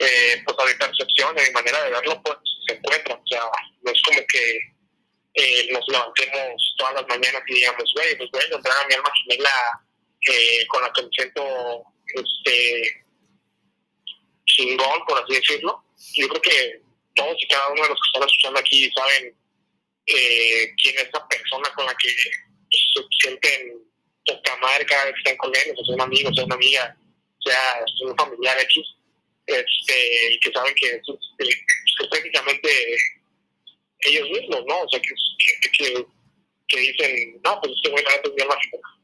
eh, 0.00 0.42
pues 0.44 0.58
a 0.58 0.66
mi 0.66 0.74
percepción, 0.74 1.38
a 1.38 1.40
mi 1.40 1.50
manera 1.52 1.84
de 1.84 1.90
verlo, 1.90 2.20
pues 2.24 2.36
se 2.66 2.74
encuentra, 2.74 3.14
o 3.14 3.26
sea, 3.28 3.42
no 3.82 3.92
es 3.92 4.02
como 4.02 4.26
que 4.26 4.79
eh, 5.34 5.68
nos 5.72 5.86
levantemos 5.88 6.74
todas 6.76 6.94
las 6.94 7.08
mañanas 7.08 7.42
y 7.46 7.54
digamos, 7.54 7.92
güey, 7.94 8.16
pues 8.16 8.30
voy 8.30 8.42
a 8.42 8.46
encontrar 8.46 8.76
a 8.76 8.86
mi 8.88 8.94
alma 8.94 9.12
gemela 9.22 9.50
eh, 10.26 10.66
con 10.66 10.82
la 10.82 10.92
que 10.92 11.02
me 11.02 11.08
siento 11.10 11.84
este, 12.06 13.04
chingón, 14.46 15.04
por 15.06 15.22
así 15.22 15.34
decirlo. 15.34 15.84
Yo 16.14 16.28
creo 16.28 16.42
que 16.42 16.82
todos 17.14 17.36
y 17.38 17.48
cada 17.48 17.68
uno 17.68 17.82
de 17.82 17.88
los 17.90 17.98
que 17.98 18.08
están 18.08 18.28
escuchando 18.28 18.60
aquí 18.60 18.90
saben 18.96 19.36
eh, 20.06 20.72
quién 20.82 20.94
es 20.96 21.04
esa 21.04 21.28
persona 21.28 21.70
con 21.74 21.86
la 21.86 21.94
que 21.94 22.08
se 22.08 23.02
sienten 23.20 23.78
poca 24.26 24.56
madre 24.56 24.84
cada 24.86 25.04
vez 25.04 25.14
que 25.14 25.20
están 25.20 25.36
con 25.36 25.54
él, 25.54 25.74
o 25.76 25.84
sea, 25.84 25.94
un 25.94 26.00
amigo, 26.00 26.34
sea 26.34 26.44
una 26.44 26.54
amiga, 26.54 26.96
sea 27.44 27.84
un 28.04 28.16
familiar 28.16 28.58
X, 28.60 28.84
este, 29.46 30.34
y 30.34 30.40
que 30.40 30.52
saben 30.52 30.74
que 30.74 30.86
es, 30.88 31.02
es 31.38 32.08
prácticamente 32.08 32.68
ellos 34.02 34.28
mismos, 34.30 34.64
¿no? 34.66 34.80
O 34.80 34.88
sea, 34.88 35.00
que, 35.00 35.10
que, 35.78 36.06
que 36.68 36.80
dicen, 36.80 37.40
no, 37.44 37.60
pues 37.60 37.72
este 37.76 37.90
güey 37.90 38.04
es 38.04 38.42
alma 38.42 38.56
gemela. 38.60 39.00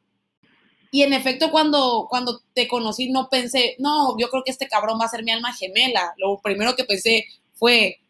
Y 0.90 1.02
en 1.02 1.12
efecto, 1.12 1.50
cuando, 1.50 2.06
cuando 2.08 2.40
te 2.54 2.68
conocí, 2.68 3.10
no 3.10 3.28
pensé, 3.28 3.76
no, 3.78 4.16
yo 4.18 4.28
creo 4.30 4.42
que 4.44 4.50
este 4.50 4.68
cabrón 4.68 4.98
va 5.00 5.04
a 5.06 5.10
ser 5.10 5.22
mi 5.24 5.32
alma 5.32 5.52
gemela. 5.52 6.14
Lo 6.16 6.40
primero 6.40 6.74
que 6.74 6.84
pensé 6.84 7.26
fue, 7.54 8.00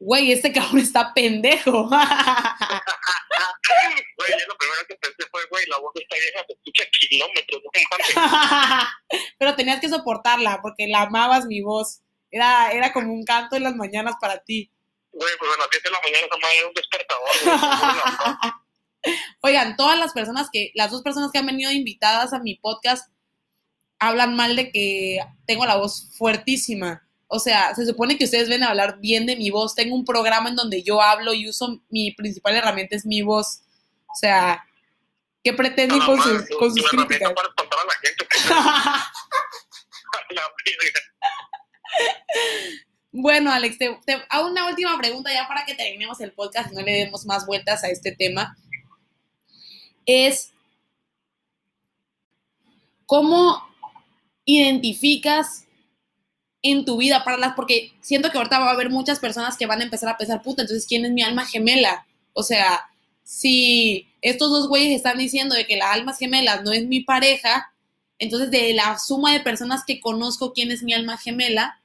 güey, 0.00 0.32
este 0.32 0.52
cabrón 0.52 0.80
está 0.80 1.12
pendejo. 1.14 1.88
Güey, 4.16 4.30
lo 4.46 4.56
primero 4.56 4.80
que 4.88 4.94
pensé 4.96 5.24
fue, 5.30 5.40
güey, 5.50 5.64
la 5.66 5.78
voz 5.78 5.94
de 5.94 6.02
esta 6.02 6.16
vieja 6.16 6.44
se 6.46 6.52
escucha 6.52 6.84
kilómetros, 7.08 7.62
no 7.64 9.18
Pero 9.38 9.54
tenías 9.56 9.80
que 9.80 9.88
soportarla 9.88 10.60
porque 10.62 10.86
la 10.86 11.02
amabas 11.02 11.46
mi 11.46 11.62
voz. 11.62 12.00
Era, 12.30 12.70
era 12.72 12.92
como 12.92 13.12
un 13.12 13.24
canto 13.24 13.56
en 13.56 13.64
las 13.64 13.74
mañanas 13.74 14.14
para 14.20 14.42
ti. 14.44 14.70
Güey, 15.12 15.32
pues 15.38 15.50
a 15.54 15.58
las 15.58 15.68
7 15.70 15.88
de 15.88 15.92
la 15.92 16.00
mañana 16.00 16.26
esa 16.26 16.36
madre 16.38 16.58
era 16.58 16.68
un 16.68 16.74
despertador. 16.74 17.28
Oigan, 19.42 19.76
todas 19.76 19.98
las 19.98 20.12
personas 20.12 20.48
que, 20.52 20.70
las 20.74 20.90
dos 20.90 21.02
personas 21.02 21.30
que 21.30 21.38
han 21.38 21.46
venido 21.46 21.70
invitadas 21.70 22.32
a 22.32 22.38
mi 22.38 22.54
podcast 22.54 23.10
hablan 23.98 24.36
mal 24.36 24.56
de 24.56 24.70
que 24.70 25.18
tengo 25.46 25.66
la 25.66 25.76
voz 25.76 26.10
fuertísima. 26.16 27.06
O 27.28 27.38
sea, 27.38 27.74
se 27.74 27.86
supone 27.86 28.18
que 28.18 28.24
ustedes 28.24 28.48
ven 28.48 28.62
a 28.62 28.70
hablar 28.70 28.98
bien 29.00 29.26
de 29.26 29.36
mi 29.36 29.50
voz. 29.50 29.74
Tengo 29.74 29.94
un 29.94 30.04
programa 30.04 30.48
en 30.48 30.56
donde 30.56 30.82
yo 30.82 31.00
hablo 31.00 31.32
y 31.32 31.48
uso 31.48 31.80
mi 31.88 32.12
principal 32.12 32.56
herramienta 32.56 32.96
es 32.96 33.06
mi 33.06 33.22
voz. 33.22 33.62
O 34.06 34.14
sea, 34.14 34.64
¿qué 35.42 35.52
pretenden 35.52 35.98
No, 35.98 36.06
con 36.06 36.18
madre, 36.18 36.46
sus, 36.46 36.58
con 36.58 36.74
sus 36.74 36.88
críticas? 36.88 37.32
para 37.32 37.48
a 37.48 37.86
la 37.86 37.94
gente. 38.02 38.28
la. 40.34 40.42
Bueno, 43.12 43.52
Alex, 43.52 43.76
te, 43.76 43.98
te 44.06 44.16
una 44.42 44.66
última 44.68 44.96
pregunta 44.96 45.30
ya 45.32 45.46
para 45.46 45.66
que 45.66 45.74
terminemos 45.74 46.18
el 46.22 46.32
podcast 46.32 46.72
y 46.72 46.74
no 46.74 46.80
le 46.80 46.92
demos 46.92 47.26
más 47.26 47.44
vueltas 47.44 47.84
a 47.84 47.88
este 47.88 48.12
tema. 48.12 48.56
Es, 50.06 50.50
¿cómo 53.04 53.62
identificas 54.46 55.66
en 56.62 56.84
tu 56.86 56.96
vida 56.96 57.22
para 57.22 57.36
las, 57.36 57.54
porque 57.54 57.92
siento 58.00 58.30
que 58.30 58.38
ahorita 58.38 58.58
va 58.60 58.70
a 58.70 58.72
haber 58.72 58.88
muchas 58.88 59.18
personas 59.18 59.58
que 59.58 59.66
van 59.66 59.80
a 59.80 59.84
empezar 59.84 60.08
a 60.08 60.16
pensar, 60.16 60.42
puta, 60.42 60.62
entonces, 60.62 60.86
¿quién 60.88 61.04
es 61.04 61.10
mi 61.12 61.22
alma 61.22 61.44
gemela? 61.44 62.06
O 62.32 62.42
sea, 62.42 62.86
si 63.24 64.08
estos 64.22 64.50
dos 64.50 64.68
güeyes 64.68 64.96
están 64.96 65.18
diciendo 65.18 65.54
de 65.54 65.66
que 65.66 65.76
las 65.76 65.92
almas 65.92 66.18
gemelas 66.18 66.62
no 66.62 66.72
es 66.72 66.86
mi 66.86 67.00
pareja, 67.00 67.74
entonces 68.18 68.50
de 68.50 68.72
la 68.72 68.98
suma 68.98 69.32
de 69.32 69.40
personas 69.40 69.82
que 69.84 70.00
conozco 70.00 70.52
quién 70.52 70.70
es 70.70 70.82
mi 70.82 70.94
alma 70.94 71.18
gemela, 71.18 71.81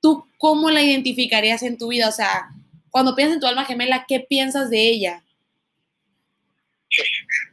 ¿tú 0.00 0.26
cómo 0.38 0.70
la 0.70 0.82
identificarías 0.82 1.62
en 1.62 1.78
tu 1.78 1.88
vida? 1.88 2.08
O 2.08 2.12
sea, 2.12 2.48
cuando 2.90 3.14
piensas 3.14 3.36
en 3.36 3.40
tu 3.40 3.46
alma 3.46 3.64
gemela, 3.64 4.04
¿qué 4.08 4.20
piensas 4.20 4.70
de 4.70 4.80
ella? 4.88 5.22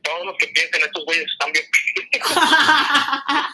Todos 0.04 0.26
los 0.26 0.38
que 0.38 0.48
piensen 0.48 0.82
estos 0.82 1.06
güeyes 1.06 1.26
están 1.32 1.52
bien. 1.52 1.66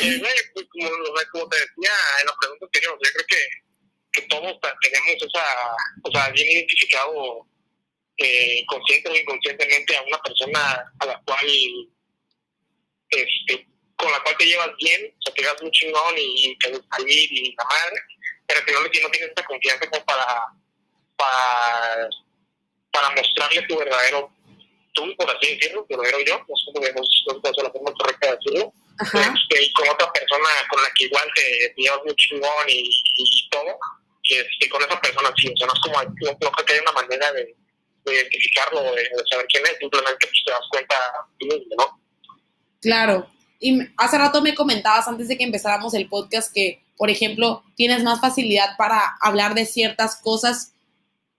Güey, 0.00 0.34
pues, 0.54 0.66
como, 0.70 0.88
o 0.88 1.16
sea, 1.16 1.26
como 1.32 1.48
te 1.48 1.56
decía 1.56 1.92
en 2.20 2.26
la 2.26 2.34
pregunta 2.40 2.66
anterior, 2.66 2.98
yo 3.02 3.10
creo 3.12 3.26
que, 3.26 3.42
que 4.12 4.22
todos 4.28 4.58
tenemos 4.82 5.22
esa, 5.22 5.46
o 6.02 6.12
sea, 6.12 6.30
bien 6.30 6.48
identificado 6.48 7.46
eh, 8.16 8.64
consciente 8.66 9.08
o 9.08 9.16
inconscientemente 9.16 9.96
a 9.96 10.02
una 10.02 10.18
persona 10.18 10.92
a 10.98 11.06
la 11.06 11.22
cual, 11.24 11.46
este, 13.10 13.66
con 14.00 14.10
la 14.10 14.20
cual 14.22 14.36
te 14.38 14.46
llevas 14.46 14.70
bien, 14.78 15.14
o 15.18 15.22
sea, 15.22 15.34
te 15.34 15.42
llevas 15.42 15.62
muy 15.62 15.70
chingón 15.72 16.16
y, 16.16 16.50
y 16.50 16.58
te 16.58 16.70
gusta 16.70 16.96
salir 16.96 17.32
y 17.32 17.54
la 17.54 17.64
madre, 17.64 17.96
pero 18.46 18.64
que 18.64 18.72
no, 18.72 18.80
no 18.80 18.88
tienes 18.90 19.20
esa 19.20 19.46
confianza 19.46 19.90
como 19.90 20.04
para, 20.04 20.26
para, 21.16 22.08
para 22.90 23.10
mostrarle 23.10 23.62
tu 23.62 23.78
verdadero 23.78 24.32
tú, 24.94 25.14
por 25.16 25.30
así 25.30 25.54
decirlo, 25.54 25.86
tu 25.88 25.96
verdadero 25.96 26.24
yo, 26.24 26.38
no 26.48 26.56
sé 26.56 27.52
sé 27.54 27.62
la 27.62 27.70
forma 27.70 27.92
correcta 27.92 28.26
de 28.26 28.36
decirlo, 28.36 28.72
este, 29.00 29.62
y 29.62 29.72
con 29.72 29.88
otra 29.88 30.12
persona 30.12 30.48
con 30.68 30.82
la 30.82 30.88
que 30.96 31.04
igual 31.04 31.28
te, 31.34 31.72
te 31.76 31.82
llevas 31.82 32.00
muy 32.04 32.14
chingón 32.16 32.68
y, 32.68 32.90
y 33.16 33.48
todo, 33.50 33.78
y 34.22 34.36
este, 34.36 34.68
con 34.68 34.82
esa 34.82 35.00
persona 35.00 35.32
sí, 35.36 35.52
o 35.52 35.56
sea, 35.56 35.66
no 35.66 35.72
es 35.74 35.80
como, 35.80 36.02
no, 36.02 36.38
no 36.40 36.50
creo 36.50 36.66
que 36.66 36.72
haya 36.72 36.82
una 36.82 36.92
manera 36.92 37.32
de, 37.32 37.54
de 38.04 38.14
identificarlo, 38.14 38.82
de, 38.82 39.02
de 39.02 39.22
saber 39.30 39.46
quién 39.52 39.64
es, 39.66 39.76
simplemente 39.78 40.26
pues, 40.26 40.42
te 40.44 40.52
das 40.52 40.68
cuenta 40.70 40.96
tú 41.38 41.46
mismo, 41.46 41.74
¿no? 41.78 42.00
Claro. 42.80 43.30
Y 43.60 43.78
hace 43.98 44.16
rato 44.16 44.40
me 44.40 44.54
comentabas 44.54 45.06
antes 45.06 45.28
de 45.28 45.36
que 45.36 45.44
empezáramos 45.44 45.92
el 45.92 46.08
podcast 46.08 46.52
que, 46.52 46.82
por 46.96 47.10
ejemplo, 47.10 47.62
tienes 47.76 48.02
más 48.02 48.20
facilidad 48.20 48.76
para 48.78 49.16
hablar 49.20 49.54
de 49.54 49.66
ciertas 49.66 50.16
cosas 50.16 50.72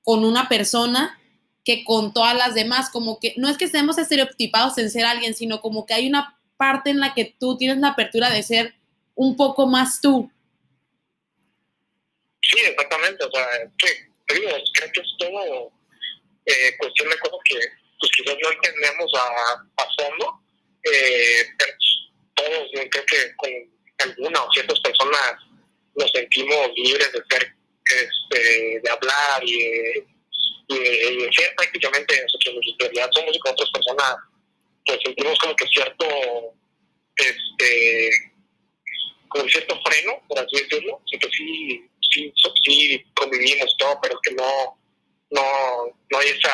con 0.03 0.23
una 0.23 0.47
persona 0.47 1.19
que 1.65 1.84
con 1.84 2.13
todas 2.13 2.36
las 2.36 2.53
demás, 2.53 2.89
como 2.91 3.19
que 3.19 3.34
no 3.38 3.49
es 3.49 3.57
que 3.57 3.65
estemos 3.65 3.97
estereotipados 3.97 4.77
en 4.77 4.89
ser 4.89 5.05
alguien, 5.05 5.34
sino 5.34 5.62
como 5.62 5.86
que 5.86 5.95
hay 5.95 6.07
una 6.07 6.39
parte 6.57 6.91
en 6.91 6.99
la 6.99 7.13
que 7.15 7.36
tú 7.39 7.57
tienes 7.57 7.77
la 7.77 7.89
apertura 7.89 8.29
de 8.29 8.43
ser 8.43 8.75
un 9.15 9.36
poco 9.36 9.65
más 9.67 9.99
tú. 9.99 10.31
Sí, 12.41 12.60
exactamente, 12.65 13.23
o 13.23 13.31
sea, 13.31 13.47
digo, 14.34 14.49
creo 14.73 14.91
que 14.93 15.01
es 15.01 15.07
todo 15.17 15.71
eh, 16.45 16.77
cuestión 16.77 17.10
de 17.10 17.19
cosas 17.19 17.39
que 17.45 17.55
pues 17.99 18.12
quizás 18.17 18.36
no 18.41 18.51
entendemos 18.51 19.12
a, 19.15 19.84
a 19.84 19.86
fondo, 19.95 20.41
eh, 20.84 21.45
pero 21.57 21.73
todos, 22.41 22.69
yo 22.73 22.89
creo 22.89 23.06
que 23.06 23.36
con 23.36 23.49
alguna 24.10 24.43
o 24.43 24.51
ciertas 24.51 24.80
personas 24.80 25.36
nos 25.95 26.12
sentimos 26.12 26.69
libres 26.75 27.12
de 27.12 27.21
ser, 27.30 27.54
este, 27.86 28.80
de 28.82 28.89
hablar 28.89 29.43
y 29.43 29.58
de, 29.58 30.08
y 30.69 31.34
ser 31.34 31.54
prácticamente 31.56 32.21
nosotros 32.21 32.56
en 32.65 32.80
realidad 32.80 33.10
somos 33.12 33.36
y 33.36 33.39
con 33.39 33.51
otras 33.51 33.69
personas 33.71 34.15
pues 34.86 34.99
sentimos 35.04 35.38
como 35.39 35.56
que 35.56 35.67
cierto 35.67 36.06
este 37.17 38.10
como 39.27 39.47
cierto 39.49 39.80
freno 39.86 40.13
por 40.27 40.39
así 40.39 40.63
decirlo 40.63 41.01
que 41.12 41.19
sí 41.30 41.89
sí, 42.10 42.34
sí 42.63 43.06
convivimos 43.15 43.75
todo 43.77 43.99
pero 44.01 44.17
que 44.23 44.34
no 44.34 44.80
no 45.32 45.43
no 46.10 46.17
hay 46.17 46.30
esa 46.30 46.54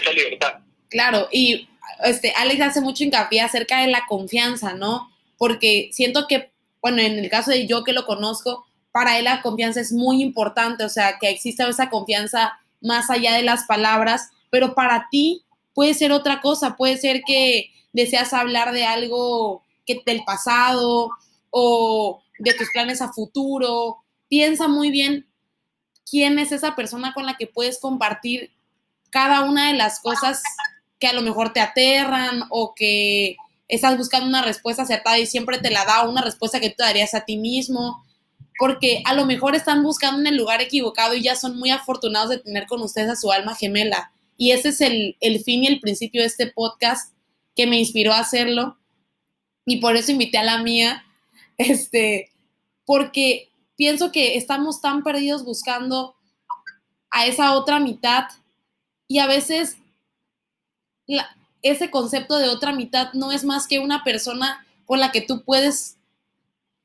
esa 0.00 0.12
libertad. 0.12 0.58
Claro 0.90 1.28
y 1.30 1.68
este 2.04 2.32
Alex 2.36 2.60
hace 2.60 2.80
mucho 2.80 3.04
hincapié 3.04 3.40
acerca 3.40 3.80
de 3.80 3.88
la 3.88 4.06
confianza 4.08 4.72
no 4.74 5.10
porque 5.38 5.90
siento 5.92 6.26
que 6.26 6.52
bueno 6.80 7.00
en 7.00 7.18
el 7.18 7.30
caso 7.30 7.50
de 7.50 7.66
yo 7.66 7.84
que 7.84 7.92
lo 7.92 8.06
conozco 8.06 8.64
para 8.92 9.18
él 9.18 9.24
la 9.24 9.42
confianza 9.42 9.80
es 9.80 9.92
muy 9.92 10.22
importante 10.22 10.84
o 10.84 10.88
sea 10.88 11.18
que 11.18 11.30
exista 11.30 11.68
esa 11.68 11.90
confianza 11.90 12.58
más 12.82 13.10
allá 13.10 13.34
de 13.34 13.42
las 13.42 13.64
palabras, 13.64 14.30
pero 14.50 14.74
para 14.74 15.08
ti 15.10 15.44
puede 15.74 15.94
ser 15.94 16.12
otra 16.12 16.40
cosa, 16.40 16.76
puede 16.76 16.98
ser 16.98 17.22
que 17.24 17.70
deseas 17.92 18.32
hablar 18.32 18.72
de 18.72 18.84
algo 18.84 19.62
que 19.86 20.02
del 20.04 20.24
pasado 20.24 21.10
o 21.50 22.22
de 22.38 22.54
tus 22.54 22.68
planes 22.72 23.00
a 23.00 23.12
futuro. 23.12 23.98
Piensa 24.28 24.68
muy 24.68 24.90
bien 24.90 25.26
quién 26.10 26.38
es 26.38 26.52
esa 26.52 26.74
persona 26.74 27.14
con 27.14 27.24
la 27.24 27.36
que 27.36 27.46
puedes 27.46 27.78
compartir 27.78 28.52
cada 29.10 29.42
una 29.42 29.68
de 29.68 29.74
las 29.74 30.00
cosas 30.00 30.42
que 31.02 31.08
a 31.08 31.12
lo 31.12 31.22
mejor 31.22 31.52
te 31.52 31.58
aterran 31.58 32.44
o 32.48 32.76
que 32.76 33.34
estás 33.66 33.98
buscando 33.98 34.28
una 34.28 34.42
respuesta 34.42 34.84
acertada 34.84 35.18
y 35.18 35.26
siempre 35.26 35.58
te 35.58 35.68
la 35.68 35.84
da 35.84 36.08
una 36.08 36.22
respuesta 36.22 36.60
que 36.60 36.70
tú 36.70 36.76
darías 36.78 37.12
a 37.14 37.24
ti 37.24 37.38
mismo 37.38 38.04
porque 38.56 39.02
a 39.04 39.12
lo 39.12 39.26
mejor 39.26 39.56
están 39.56 39.82
buscando 39.82 40.20
en 40.20 40.28
el 40.28 40.36
lugar 40.36 40.62
equivocado 40.62 41.16
y 41.16 41.22
ya 41.24 41.34
son 41.34 41.58
muy 41.58 41.70
afortunados 41.70 42.30
de 42.30 42.38
tener 42.38 42.68
con 42.68 42.80
ustedes 42.82 43.10
a 43.10 43.16
su 43.16 43.32
alma 43.32 43.56
gemela. 43.56 44.12
Y 44.36 44.52
ese 44.52 44.68
es 44.68 44.80
el, 44.80 45.16
fin 45.44 45.64
y 45.64 45.66
el 45.66 45.80
principio 45.80 46.20
de 46.20 46.28
este 46.28 46.46
podcast 46.46 47.12
que 47.56 47.66
me 47.66 47.80
inspiró 47.80 48.12
a 48.12 48.20
hacerlo. 48.20 48.78
Y 49.66 49.78
por 49.78 49.96
eso 49.96 50.12
invité 50.12 50.38
a 50.38 50.44
la 50.44 50.62
mía, 50.62 51.04
este, 51.58 52.30
porque 52.84 53.50
pienso 53.74 54.12
que 54.12 54.36
estamos 54.36 54.80
tan 54.80 55.02
perdidos 55.02 55.44
buscando 55.44 56.14
a 57.10 57.26
esa 57.26 57.54
otra 57.54 57.80
mitad 57.80 58.26
y 59.08 59.18
a 59.18 59.26
veces 59.26 59.78
ese 61.62 61.90
concepto 61.90 62.38
de 62.38 62.48
otra 62.48 62.72
mitad 62.72 63.12
no 63.12 63.32
es 63.32 63.44
más 63.44 63.66
que 63.66 63.78
una 63.78 64.04
persona 64.04 64.66
con 64.84 65.00
la 65.00 65.12
que 65.12 65.20
tú 65.20 65.42
puedes 65.44 65.96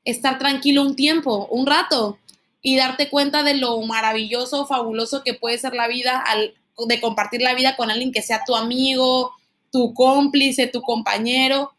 estar 0.04 0.38
tranquilo 0.38 0.82
un 0.82 0.96
tiempo, 0.96 1.46
un 1.50 1.66
rato, 1.66 2.18
y 2.62 2.76
darte 2.76 3.08
cuenta 3.08 3.42
de 3.42 3.54
lo 3.54 3.80
maravilloso, 3.82 4.66
fabuloso 4.66 5.22
que 5.22 5.34
puede 5.34 5.58
ser 5.58 5.74
la 5.74 5.88
vida 5.88 6.18
al, 6.18 6.54
de 6.86 7.00
compartir 7.00 7.42
la 7.42 7.54
vida 7.54 7.76
con 7.76 7.90
alguien 7.90 8.12
que 8.12 8.22
sea 8.22 8.42
tu 8.46 8.56
amigo, 8.56 9.32
tu 9.70 9.94
cómplice, 9.94 10.66
tu 10.66 10.82
compañero. 10.82 11.72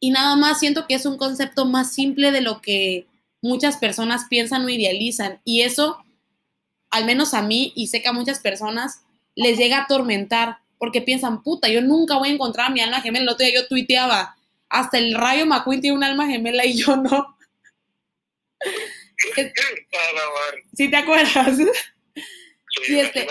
Y 0.00 0.10
nada 0.10 0.36
más 0.36 0.58
siento 0.58 0.86
que 0.86 0.94
es 0.94 1.06
un 1.06 1.16
concepto 1.16 1.64
más 1.64 1.92
simple 1.92 2.32
de 2.32 2.40
lo 2.40 2.60
que 2.60 3.06
muchas 3.40 3.76
personas 3.76 4.26
piensan 4.28 4.64
o 4.64 4.68
idealizan. 4.68 5.40
Y 5.44 5.62
eso, 5.62 5.98
al 6.90 7.04
menos 7.04 7.34
a 7.34 7.42
mí, 7.42 7.72
y 7.74 7.86
sé 7.86 8.02
que 8.02 8.08
a 8.08 8.12
muchas 8.12 8.40
personas, 8.40 9.02
les 9.34 9.58
llega 9.58 9.78
a 9.78 9.82
atormentar 9.82 10.58
porque 10.84 11.00
piensan, 11.00 11.42
puta, 11.42 11.66
yo 11.68 11.80
nunca 11.80 12.18
voy 12.18 12.28
a 12.28 12.32
encontrar 12.32 12.66
a 12.66 12.70
mi 12.70 12.82
alma 12.82 13.00
gemela. 13.00 13.22
El 13.22 13.28
otro 13.30 13.46
día 13.46 13.54
yo 13.54 13.66
tuiteaba, 13.66 14.36
hasta 14.68 14.98
el 14.98 15.14
Rayo 15.14 15.46
McQueen 15.46 15.80
tiene 15.80 15.96
un 15.96 16.04
alma 16.04 16.26
gemela 16.26 16.66
y 16.66 16.74
yo 16.74 16.94
no. 16.94 17.38
¿Sí 20.74 20.90
te 20.90 20.96
acuerdas? 20.98 21.56
Sí, 21.56 23.00
este, 23.00 23.26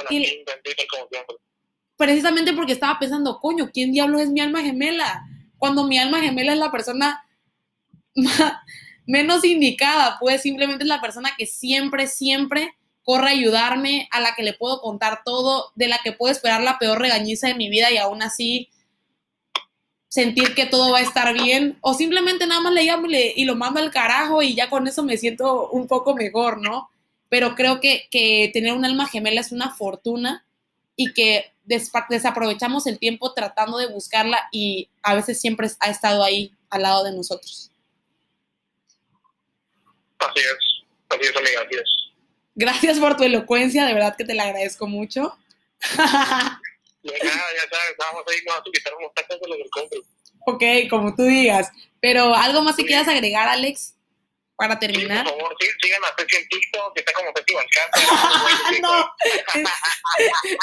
precisamente 1.95 2.53
porque 2.53 2.73
estaba 2.73 2.97
pensando, 2.97 3.39
coño, 3.39 3.69
¿quién 3.71 3.91
diablo 3.91 4.17
es 4.17 4.29
mi 4.29 4.39
alma 4.39 4.63
gemela? 4.63 5.23
Cuando 5.59 5.83
mi 5.83 5.99
alma 5.99 6.21
gemela 6.21 6.53
es 6.53 6.57
la 6.57 6.71
persona 6.71 7.23
menos 9.05 9.45
indicada, 9.45 10.17
pues 10.19 10.41
simplemente 10.41 10.85
es 10.85 10.89
la 10.89 11.01
persona 11.01 11.35
que 11.37 11.45
siempre, 11.45 12.07
siempre 12.07 12.75
corre 13.03 13.27
a 13.27 13.31
ayudarme, 13.31 14.07
a 14.11 14.19
la 14.19 14.35
que 14.35 14.43
le 14.43 14.53
puedo 14.53 14.81
contar 14.81 15.21
todo, 15.23 15.71
de 15.75 15.87
la 15.87 15.99
que 16.03 16.13
puedo 16.13 16.31
esperar 16.31 16.61
la 16.61 16.79
peor 16.79 16.99
regañiza 16.99 17.47
de 17.47 17.55
mi 17.55 17.69
vida 17.69 17.91
y 17.91 17.97
aún 17.97 18.23
así 18.23 18.69
sentir 20.07 20.53
que 20.53 20.67
todo 20.67 20.91
va 20.91 20.99
a 20.99 21.01
estar 21.01 21.33
bien, 21.33 21.77
o 21.81 21.95
simplemente 21.95 22.45
nada 22.45 22.61
más 22.61 22.73
le 22.73 23.33
y, 23.35 23.45
lo 23.45 23.55
mando 23.55 23.79
al 23.79 23.89
carajo 23.89 24.43
y 24.43 24.53
ya 24.53 24.69
con 24.69 24.87
eso 24.87 25.01
me 25.01 25.17
siento 25.17 25.69
un 25.69 25.87
poco 25.87 26.13
mejor, 26.13 26.61
¿no? 26.61 26.91
Pero 27.29 27.55
creo 27.55 27.79
que, 27.79 28.07
que 28.11 28.51
tener 28.53 28.73
un 28.73 28.85
alma 28.85 29.07
gemela 29.07 29.41
es 29.41 29.51
una 29.51 29.73
fortuna 29.73 30.45
y 30.95 31.13
que 31.13 31.51
desaprovechamos 31.63 32.85
el 32.85 32.99
tiempo 32.99 33.33
tratando 33.33 33.79
de 33.79 33.87
buscarla 33.87 34.49
y 34.51 34.87
a 35.01 35.15
veces 35.15 35.41
siempre 35.41 35.67
ha 35.79 35.89
estado 35.89 36.23
ahí 36.23 36.53
al 36.69 36.83
lado 36.83 37.03
de 37.03 37.13
nosotros. 37.13 37.71
Así 40.19 40.39
es, 40.39 40.83
así 41.09 41.27
es, 41.27 41.35
amiga, 41.35 41.61
así 41.65 41.75
es. 41.75 42.02
Gracias 42.55 42.99
por 42.99 43.17
tu 43.17 43.23
elocuencia, 43.23 43.85
de 43.85 43.93
verdad 43.93 44.15
que 44.15 44.25
te 44.25 44.35
la 44.35 44.43
agradezco 44.43 44.87
mucho. 44.87 45.37
Ok, 50.45 50.63
como 50.89 51.15
tú 51.15 51.23
digas. 51.23 51.71
Pero 51.99 52.35
algo 52.35 52.61
más 52.61 52.75
que 52.75 52.85
quieras 52.85 53.07
agregar, 53.07 53.47
Alex, 53.49 53.95
para 54.55 54.77
terminar. 54.77 55.25
por 55.25 55.33
favor, 55.33 55.55
sí, 55.59 55.91
a 55.91 56.37
en 56.37 56.47
TikTok, 56.47 56.93
que 56.93 56.99
está 56.99 57.13
como 57.13 57.33
Festival 57.33 57.65
No, 58.81 59.11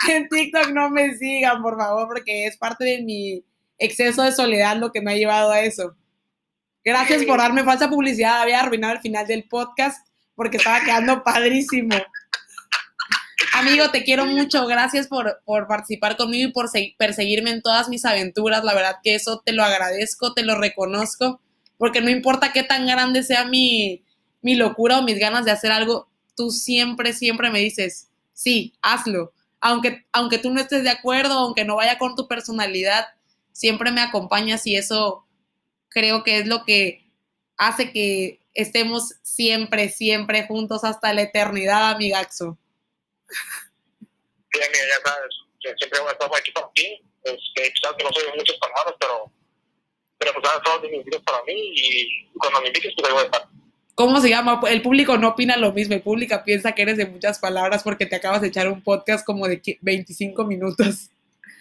en 0.08 0.28
TikTok 0.28 0.68
no 0.68 0.90
me 0.90 1.16
sigan, 1.16 1.62
por 1.62 1.76
favor, 1.76 2.06
porque 2.08 2.46
es 2.46 2.56
parte 2.56 2.84
de 2.84 3.02
mi 3.02 3.44
exceso 3.78 4.22
de 4.22 4.32
soledad 4.32 4.76
lo 4.76 4.92
que 4.92 5.00
me 5.00 5.12
ha 5.12 5.16
llevado 5.16 5.50
a 5.50 5.62
eso. 5.62 5.96
Gracias 6.84 7.24
por 7.24 7.38
darme 7.38 7.64
falsa 7.64 7.88
publicidad. 7.88 8.42
Había 8.42 8.60
arruinado 8.60 8.94
el 8.94 9.00
final 9.00 9.26
del 9.26 9.48
podcast 9.48 10.06
porque 10.40 10.56
estaba 10.56 10.80
quedando 10.80 11.22
padrísimo. 11.22 11.94
Amigo, 13.52 13.90
te 13.90 14.04
quiero 14.04 14.24
mucho. 14.24 14.66
Gracias 14.66 15.06
por, 15.06 15.38
participar 15.68 16.16
conmigo 16.16 16.48
y 16.48 16.52
por 16.52 16.70
perseguirme 16.96 17.50
en 17.50 17.60
todas 17.60 17.90
mis 17.90 18.06
aventuras. 18.06 18.64
La 18.64 18.72
verdad 18.72 18.96
que 19.02 19.14
eso 19.14 19.42
te 19.44 19.52
lo 19.52 19.62
agradezco, 19.62 20.32
te 20.32 20.42
lo 20.42 20.56
reconozco, 20.56 21.42
porque 21.76 22.00
no 22.00 22.08
importa 22.08 22.54
qué 22.54 22.62
tan 22.62 22.86
grande 22.86 23.22
sea 23.22 23.44
mi, 23.44 24.02
mi 24.40 24.54
locura 24.54 25.00
o 25.00 25.02
mis 25.02 25.18
ganas 25.18 25.44
de 25.44 25.50
hacer 25.50 25.72
algo, 25.72 26.08
tú 26.34 26.50
siempre, 26.50 27.12
siempre 27.12 27.50
me 27.50 27.58
dices, 27.58 28.08
sí, 28.32 28.72
hazlo. 28.80 29.34
Aunque, 29.60 30.06
aunque 30.10 30.38
tú 30.38 30.50
no 30.50 30.62
estés 30.62 30.84
de 30.84 30.88
acuerdo, 30.88 31.34
aunque 31.34 31.66
no 31.66 31.76
vaya 31.76 31.98
con 31.98 32.16
tu 32.16 32.28
personalidad, 32.28 33.04
siempre 33.52 33.92
me 33.92 34.00
acompañas 34.00 34.66
y 34.66 34.76
eso 34.76 35.26
creo 35.90 36.24
que 36.24 36.38
es 36.38 36.46
lo 36.46 36.64
que 36.64 37.12
hace 37.58 37.92
que 37.92 38.39
estemos 38.54 39.14
siempre, 39.22 39.88
siempre 39.88 40.46
juntos 40.46 40.84
hasta 40.84 41.12
la 41.14 41.22
eternidad, 41.22 41.90
amigaxo. 41.90 42.58
Sí, 43.28 44.58
mira, 44.58 44.68
ya 44.70 45.10
sabes, 45.10 45.34
yo 45.60 45.70
siempre 45.76 46.00
voy 46.00 46.08
a 46.08 46.12
estar 46.12 46.30
aquí 46.36 46.50
para 46.52 46.70
ti. 46.74 47.00
Este, 47.22 47.72
quizás 47.72 47.94
que 47.96 48.04
no 48.04 48.12
soy 48.12 48.24
de 48.24 48.36
muchas 48.36 48.56
palabras, 48.56 48.94
pero, 48.98 49.32
pero 50.18 50.32
pues 50.32 50.46
sabes, 50.46 50.62
todos 50.64 50.82
mis 50.82 51.22
para 51.22 51.42
mí 51.44 51.54
y 51.54 52.28
cuando 52.38 52.60
me 52.62 52.68
invites, 52.68 52.92
pues 52.96 53.08
ahí 53.08 53.14
voy 53.14 53.22
a 53.22 53.26
estar. 53.26 53.48
¿Cómo 53.94 54.20
se 54.20 54.30
llama? 54.30 54.60
El 54.68 54.80
público 54.80 55.18
no 55.18 55.28
opina 55.28 55.58
lo 55.58 55.72
mismo. 55.72 55.94
El 55.94 56.02
público 56.02 56.40
piensa 56.42 56.72
que 56.72 56.82
eres 56.82 56.96
de 56.96 57.04
muchas 57.06 57.38
palabras 57.38 57.82
porque 57.82 58.06
te 58.06 58.16
acabas 58.16 58.40
de 58.40 58.48
echar 58.48 58.66
un 58.66 58.82
podcast 58.82 59.26
como 59.26 59.46
de 59.46 59.60
25 59.82 60.44
minutos. 60.44 61.10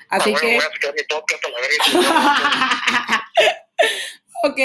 Así 0.07 0.33
ah, 0.33 0.39
que. 0.39 0.55
Voy 0.55 0.63
a 0.63 0.91
mi 0.93 1.03
podcast 1.09 1.43
a 1.43 1.49
la 1.49 1.59
ok, 4.43 4.59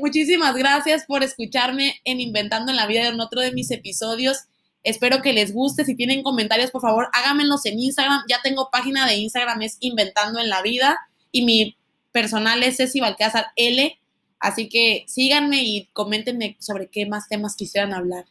muchísimas 0.00 0.54
gracias 0.54 1.04
por 1.06 1.22
escucharme 1.22 2.00
en 2.04 2.20
Inventando 2.20 2.70
en 2.70 2.76
la 2.76 2.86
Vida 2.86 3.08
en 3.08 3.20
otro 3.20 3.40
de 3.40 3.52
mis 3.52 3.70
episodios. 3.70 4.44
Espero 4.82 5.20
que 5.22 5.32
les 5.32 5.52
guste. 5.52 5.84
Si 5.84 5.94
tienen 5.94 6.22
comentarios, 6.22 6.70
por 6.70 6.80
favor, 6.80 7.08
háganmelos 7.12 7.66
en 7.66 7.78
Instagram. 7.78 8.22
Ya 8.28 8.40
tengo 8.42 8.70
página 8.70 9.06
de 9.06 9.16
Instagram, 9.16 9.62
es 9.62 9.76
Inventando 9.80 10.40
en 10.40 10.48
la 10.48 10.62
Vida. 10.62 10.98
Y 11.32 11.44
mi 11.44 11.76
personal 12.12 12.62
es 12.62 12.78
Ceci 12.78 13.00
Balcázar 13.00 13.48
L. 13.56 13.98
Así 14.38 14.68
que 14.68 15.04
síganme 15.06 15.62
y 15.62 15.90
coméntenme 15.92 16.56
sobre 16.60 16.88
qué 16.88 17.06
más 17.06 17.28
temas 17.28 17.56
quisieran 17.56 17.92
hablar. 17.92 18.24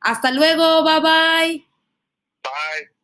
Hasta 0.00 0.32
luego, 0.32 0.82
bye 0.82 1.00
bye. 1.00 1.66
Bye. 2.42 3.01